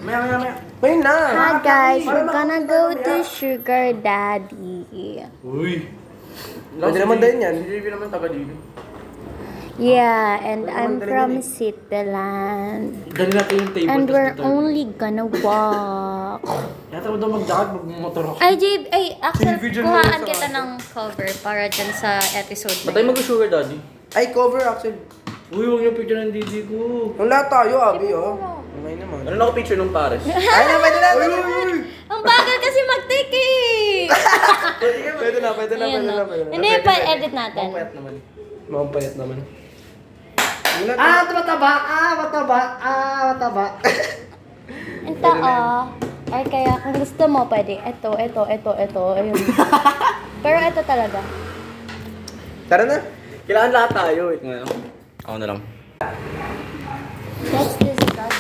[0.06, 0.54] Maya, maya, maya.
[0.78, 1.16] Ngayon na.
[1.34, 4.86] Hi guys, we're gonna go to sugar daddy.
[5.42, 5.90] Uy.
[6.78, 7.56] Pwede naman din yan.
[7.66, 8.54] Hindi naman taga dito.
[9.78, 13.14] Yeah, and I'm from Sitterland.
[13.14, 13.90] Dali natin yung table.
[13.94, 16.42] And we're only gonna walk.
[16.90, 18.38] Yata mo daw magdakad, magmotor ako.
[18.42, 22.74] Ay, Jade, ay, Axel, Video mo kuhaan sa kita ng cover para dyan sa episode
[22.74, 23.10] na Ba't tayo yun.
[23.14, 23.78] mag-sugar daddy?
[24.18, 24.98] Ay, cover actually.
[25.54, 27.14] Uy, huwag yung picture ng didi ko.
[27.22, 28.66] Ang lahat tayo, Abi, oh.
[28.82, 29.22] Ngayon naman.
[29.30, 30.26] Ano na ako picture nung pares?
[30.58, 31.10] Ay, na, pwede na.
[31.22, 31.38] Pwede
[32.10, 34.10] Ang bagal kasi mag-take eh!
[35.22, 36.14] Pwede na, pwede na, Ayan pwede na.
[36.18, 36.52] na, pwede na.
[36.56, 37.66] Hindi, pa-edit natin.
[37.78, 38.14] Payat naman.
[38.74, 39.38] Mampayat naman.
[40.78, 41.72] Ah, mataba!
[41.90, 42.60] Ah, mataba!
[42.78, 43.66] Ah, mataba!
[45.10, 45.82] Ito, oh.
[46.30, 47.82] Ay, kaya kung gusto mo, pwede.
[47.82, 49.04] Ito, ito, ito, ito.
[49.18, 49.42] Ayun.
[50.46, 51.18] Pero ito talaga.
[52.70, 53.02] Tara na.
[53.50, 54.22] Kailangan lahat tayo.
[54.30, 54.62] Wait nga.
[55.26, 55.60] Ako na lang.
[57.48, 58.36] Let's discuss.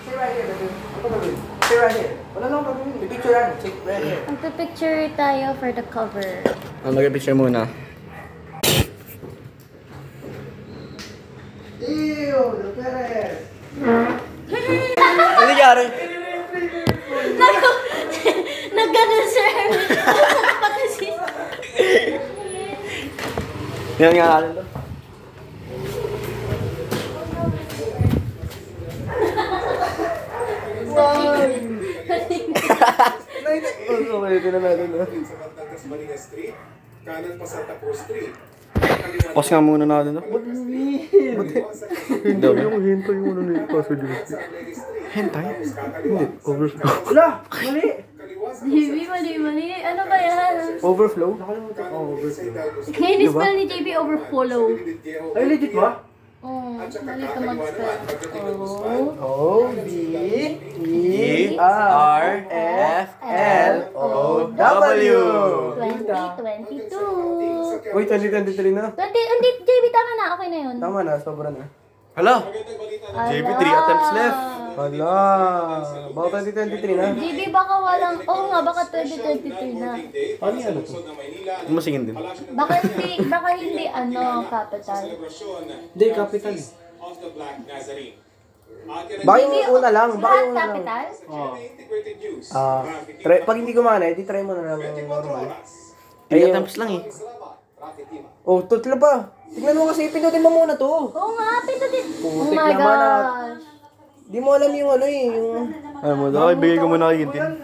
[0.00, 0.68] Stay right here, baby.
[0.72, 1.36] Ako na, baby.
[1.66, 2.12] Stay right here.
[2.32, 3.04] Wala lang gagawin.
[3.04, 3.48] Picture yan.
[3.60, 4.20] Take right here.
[4.32, 6.30] Magpipicture tayo for the cover.
[6.86, 7.68] Ah, mag-picture muna.
[11.80, 13.36] Ew, the Perez!
[13.84, 15.84] Ano nangyari?
[18.72, 19.50] Nagganon, sir.
[20.56, 21.08] Pati si...
[24.00, 24.64] Yan nga natin to.
[33.46, 34.90] Okay, ito na natin.
[34.98, 35.06] ah.
[35.06, 36.56] sa Batangas Malinga Street,
[37.06, 38.34] kanan pa Santa Cruz Street.
[39.36, 40.22] Pause nga muna natin to.
[42.40, 42.52] Daw.
[42.80, 44.36] hinto yung ano nito, Pastor Jose.
[45.12, 45.46] Hentay?
[46.40, 46.88] Overflow.
[47.12, 47.44] Wala!
[47.52, 47.86] Mali!
[48.56, 49.66] JB, mali, mali.
[49.84, 50.54] Ano ba yan?
[50.80, 51.30] Overflow?
[52.96, 54.64] Ngayon spell ni JB overfollow.
[55.36, 56.00] Ay, legit ba?
[56.46, 57.98] Oh, mali ka mag-spell.
[59.18, 59.18] Oh.
[59.18, 59.82] O, B,
[60.78, 63.08] E, R, F,
[63.66, 65.18] L, O, W.
[65.74, 67.98] 2022.
[67.98, 68.94] Uy, 2023 na.
[68.94, 70.38] 20, hindi, JB, tama na.
[70.38, 70.78] Okay na yun.
[70.78, 71.66] Tama na, sobra na.
[72.14, 72.46] Hala!
[73.26, 74.55] JB, 3 attempts left.
[74.76, 75.16] Hala,
[76.12, 77.06] baka 2023 na.
[77.16, 79.90] JB, baka walang, oo nga, baka 2023 na.
[80.44, 80.76] Ano yan?
[80.76, 81.00] ano to?
[81.72, 82.16] Masingin din.
[82.52, 85.02] Baka hindi, baka hindi, ano, capital.
[85.96, 86.54] Hindi, capital.
[89.24, 90.70] Baka yung una lang, baka yung una lang.
[90.76, 91.06] capital?
[91.56, 92.46] Integrated news.
[92.52, 92.84] Ah,
[93.24, 95.56] try, pag hindi gumana, edi try mo na lang yung normal.
[96.28, 97.02] 3 attempts lang eh.
[98.44, 99.32] Oh, tutlo pa.
[99.56, 100.84] Tignan mo kasi, pinutin mo muna to.
[100.84, 102.04] Oo nga, pindutin.
[102.20, 102.76] Oh Putik my ah.
[102.76, 103.75] gosh.
[104.26, 105.70] Di mo alam yung ano eh, yung...
[106.02, 107.62] Ano mo, daw ibigay ko muna kay Gintin.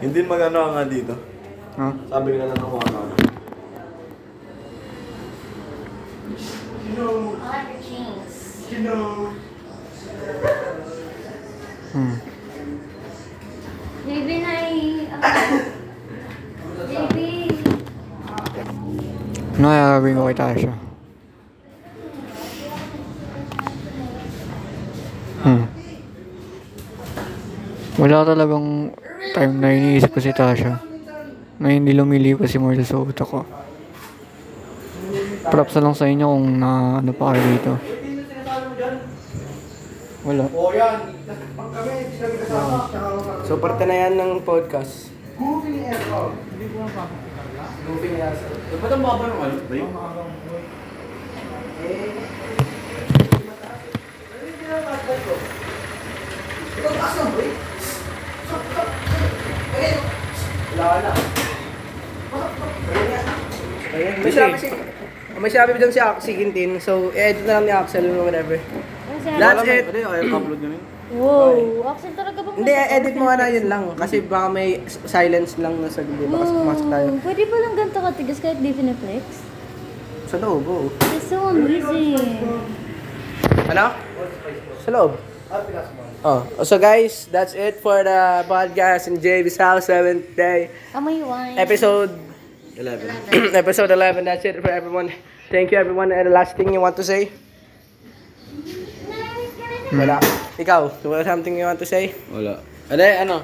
[0.00, 1.12] Hindi magano nga dito.
[1.76, 1.92] Ha?
[2.08, 2.98] Sabi ko na lang ako ano.
[11.96, 12.16] Hmm.
[14.08, 14.52] JB na
[16.88, 17.16] JB.
[19.56, 20.85] Ano kaya gagawin ko kay Tasha?
[25.46, 25.62] Hmm.
[28.02, 28.90] Wala talagang
[29.30, 30.82] time na iniisip ko si Tasha.
[31.62, 33.46] Na hindi lumilipas si Marla sa utak ko.
[35.46, 37.72] Props na lang sa inyo kung na ano pa kayo dito.
[40.26, 40.50] Wala.
[40.50, 41.14] O yan,
[41.54, 45.14] pag kami, hindi kami kasama, tsaka So, parte na yan ng podcast.
[45.38, 46.34] Goofy aircon.
[47.86, 48.34] Goofy na yan.
[48.82, 49.86] Ba't ang baba ng ano?
[57.36, 57.56] Break?
[63.96, 64.68] Ayun, may sinabi si...
[65.36, 68.56] May sinabi dyan si, si Quintin, so i-edit na lang ni Axel or whatever.
[69.24, 69.88] That's it.
[69.92, 70.78] Yung ayaw upload kami?
[71.16, 73.82] wow, Axel talaga bang Hindi, edit mo nga na yun lang.
[73.96, 76.28] Kasi baka may silence lang na sa gulo.
[76.28, 77.06] Baka pumasok tayo.
[77.24, 79.24] Pwede pa lang ganito katigas kahit di piniflex?
[80.28, 80.88] Sa loob, oo.
[81.16, 82.28] It's so amazing.
[83.72, 83.86] Ano?
[84.86, 85.18] Sa loob.
[86.22, 90.70] Oh, so guys, that's it for the podcast in JB's house, 7th day.
[90.94, 91.58] Amoy wine.
[91.58, 92.14] Episode
[92.78, 93.50] 11.
[93.66, 94.22] episode 11.
[94.22, 95.10] That's it for everyone.
[95.50, 96.14] Thank you everyone.
[96.14, 97.34] And the last thing you want to say?
[99.90, 100.22] Wala.
[100.54, 102.14] Ikaw, do you have something you want to say?
[102.30, 102.62] Wala.
[102.86, 103.36] Ano, ano?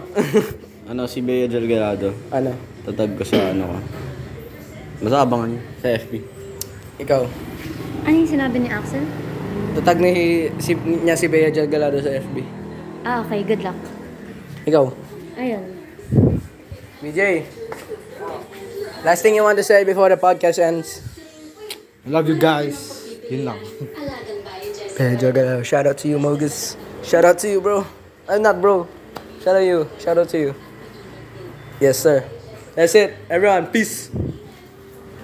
[0.95, 2.14] ano, si Bea Delgado.
[2.30, 2.55] Ano?
[2.86, 3.76] Tatag ko sa ano ko.
[5.03, 6.12] Basta abangan niyo sa FB.
[7.03, 7.22] Ikaw.
[8.07, 9.03] Ano yung sinabi ni Axel?
[9.73, 12.37] Tatag ni si, niya si Bea Jalgalado sa FB.
[13.09, 13.41] Ah, okay.
[13.41, 13.79] Good luck.
[14.68, 14.85] Ikaw.
[15.41, 15.64] Ayun.
[17.01, 17.49] BJ.
[19.03, 21.01] Last thing you want to say before the podcast ends?
[22.05, 23.01] I love you guys.
[23.33, 23.59] Yun lang.
[24.93, 25.64] Bea Jalgalado.
[25.64, 26.77] Shout out to you, Mogus.
[27.01, 27.89] Shout out to you, bro.
[28.29, 28.87] I'm not bro.
[29.41, 29.81] Shout out to you.
[29.99, 30.51] Shout out to you.
[31.81, 32.23] Yes, sir.
[32.77, 33.16] That's it.
[33.27, 34.12] Everyone, peace.